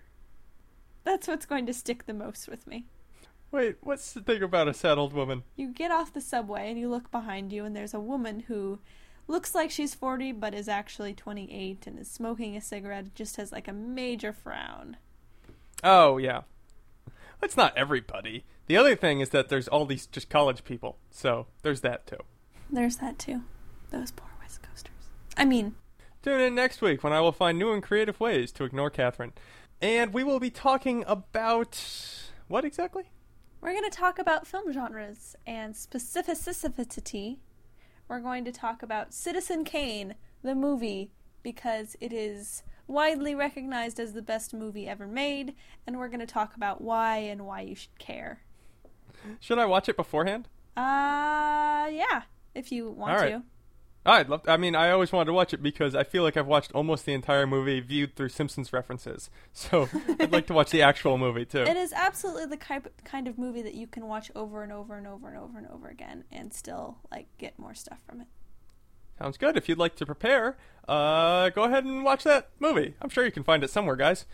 That's 1.04 1.28
what's 1.28 1.46
going 1.46 1.66
to 1.66 1.74
stick 1.74 2.06
the 2.06 2.14
most 2.14 2.48
with 2.48 2.66
me. 2.66 2.86
Wait, 3.52 3.76
what's 3.80 4.12
the 4.12 4.20
thing 4.20 4.42
about 4.42 4.66
a 4.66 4.74
sad 4.74 4.98
old 4.98 5.12
woman? 5.12 5.44
You 5.54 5.72
get 5.72 5.92
off 5.92 6.12
the 6.12 6.20
subway 6.20 6.68
and 6.68 6.80
you 6.80 6.88
look 6.88 7.10
behind 7.10 7.52
you, 7.52 7.64
and 7.64 7.76
there's 7.76 7.94
a 7.94 8.00
woman 8.00 8.40
who 8.40 8.80
looks 9.28 9.54
like 9.54 9.70
she's 9.70 9.94
40 9.94 10.32
but 10.32 10.54
is 10.54 10.68
actually 10.68 11.14
28 11.14 11.86
and 11.86 11.98
is 11.98 12.10
smoking 12.10 12.56
a 12.56 12.60
cigarette, 12.60 13.14
just 13.14 13.36
has 13.36 13.52
like 13.52 13.68
a 13.68 13.72
major 13.72 14.32
frown. 14.32 14.96
Oh 15.84 16.16
yeah, 16.16 16.42
that's 17.40 17.56
not 17.56 17.76
everybody. 17.76 18.44
The 18.66 18.76
other 18.76 18.96
thing 18.96 19.20
is 19.20 19.30
that 19.30 19.48
there's 19.48 19.68
all 19.68 19.86
these 19.86 20.06
just 20.06 20.28
college 20.28 20.64
people, 20.64 20.98
so 21.10 21.46
there's 21.62 21.82
that 21.82 22.06
too. 22.06 22.18
There's 22.70 22.96
that 22.96 23.18
too. 23.18 23.42
Those 23.90 24.10
poor 24.10 24.28
West 24.40 24.62
Coasters. 24.62 24.92
I 25.36 25.44
mean, 25.44 25.76
Tune 26.26 26.40
in 26.40 26.56
next 26.56 26.82
week 26.82 27.04
when 27.04 27.12
I 27.12 27.20
will 27.20 27.30
find 27.30 27.56
new 27.56 27.72
and 27.72 27.80
creative 27.80 28.18
ways 28.18 28.50
to 28.50 28.64
ignore 28.64 28.90
Catherine. 28.90 29.32
And 29.80 30.12
we 30.12 30.24
will 30.24 30.40
be 30.40 30.50
talking 30.50 31.04
about. 31.06 31.80
What 32.48 32.64
exactly? 32.64 33.04
We're 33.60 33.70
going 33.70 33.88
to 33.88 33.96
talk 33.96 34.18
about 34.18 34.44
film 34.44 34.72
genres 34.72 35.36
and 35.46 35.72
specificity. 35.72 37.36
We're 38.08 38.18
going 38.18 38.44
to 38.44 38.50
talk 38.50 38.82
about 38.82 39.14
Citizen 39.14 39.62
Kane, 39.62 40.16
the 40.42 40.56
movie, 40.56 41.12
because 41.44 41.94
it 42.00 42.12
is 42.12 42.64
widely 42.86 43.34
recognized 43.34 43.98
as 43.98 44.12
the 44.12 44.22
best 44.22 44.54
movie 44.54 44.88
ever 44.88 45.06
made, 45.06 45.54
and 45.86 45.98
we're 45.98 46.08
going 46.08 46.20
to 46.20 46.26
talk 46.26 46.54
about 46.56 46.80
why 46.80 47.18
and 47.18 47.46
why 47.46 47.62
you 47.62 47.74
should 47.74 47.98
care. 47.98 48.42
Should 49.40 49.58
I 49.58 49.66
watch 49.66 49.88
it 49.88 49.96
beforehand? 49.96 50.48
Uh, 50.76 51.88
yeah, 51.90 52.22
if 52.54 52.70
you 52.70 52.90
want 52.90 53.12
All 53.12 53.18
right. 53.18 53.30
to. 53.30 53.42
I'd 54.04 54.28
love. 54.28 54.44
To, 54.44 54.52
I 54.52 54.56
mean, 54.56 54.76
I 54.76 54.92
always 54.92 55.10
wanted 55.10 55.26
to 55.26 55.32
watch 55.32 55.52
it 55.52 55.62
because 55.62 55.96
I 55.96 56.04
feel 56.04 56.22
like 56.22 56.36
I've 56.36 56.46
watched 56.46 56.70
almost 56.72 57.06
the 57.06 57.12
entire 57.12 57.46
movie 57.46 57.80
viewed 57.80 58.14
through 58.14 58.28
Simpsons 58.28 58.72
references. 58.72 59.30
So 59.52 59.88
I'd 60.20 60.32
like 60.32 60.46
to 60.48 60.52
watch 60.52 60.70
the 60.70 60.82
actual 60.82 61.16
movie 61.16 61.46
too. 61.46 61.62
It 61.62 61.76
is 61.76 61.92
absolutely 61.92 62.44
the 62.46 62.58
kind 63.04 63.26
of 63.26 63.38
movie 63.38 63.62
that 63.62 63.74
you 63.74 63.86
can 63.86 64.06
watch 64.06 64.30
over 64.36 64.62
and 64.62 64.70
over 64.70 64.96
and 64.96 65.06
over 65.06 65.28
and 65.28 65.36
over 65.38 65.58
and 65.58 65.66
over 65.68 65.88
again 65.88 66.24
and 66.30 66.52
still 66.52 66.98
like 67.10 67.26
get 67.38 67.58
more 67.58 67.74
stuff 67.74 67.98
from 68.06 68.20
it. 68.20 68.26
Sounds 69.18 69.36
good. 69.36 69.56
If 69.56 69.68
you'd 69.68 69.78
like 69.78 69.96
to 69.96 70.06
prepare, 70.06 70.56
uh, 70.88 71.50
go 71.50 71.64
ahead 71.64 71.84
and 71.84 72.04
watch 72.04 72.24
that 72.24 72.50
movie. 72.60 72.94
I'm 73.00 73.08
sure 73.08 73.24
you 73.24 73.32
can 73.32 73.44
find 73.44 73.64
it 73.64 73.70
somewhere, 73.70 73.96
guys. 73.96 74.26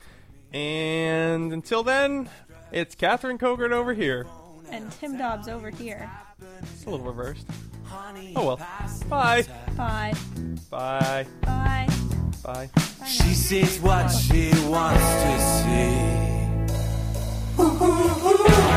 And 0.53 1.53
until 1.53 1.83
then, 1.83 2.29
it's 2.73 2.95
Catherine 2.95 3.39
Cogart 3.39 3.73
over 3.73 3.95
here. 3.95 4.27
And 4.71 4.91
Tim 4.93 5.17
Dobbs 5.17 5.49
over 5.49 5.71
here. 5.71 6.11
It's 6.63 6.85
a 6.85 6.91
little 6.91 7.07
reversed. 7.07 7.47
Oh 8.37 8.47
well. 8.47 8.57
Bye. 9.09 9.43
Bye. 9.47 9.47
Bye. 9.77 10.15
Bye. 10.71 11.27
Bye. 11.43 11.89
Bye 12.43 12.71
She 13.07 13.35
sees 13.35 13.79
what 13.81 14.09
she 14.09 14.51
wants 14.67 15.05
to 15.23 15.39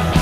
see. 0.02 0.12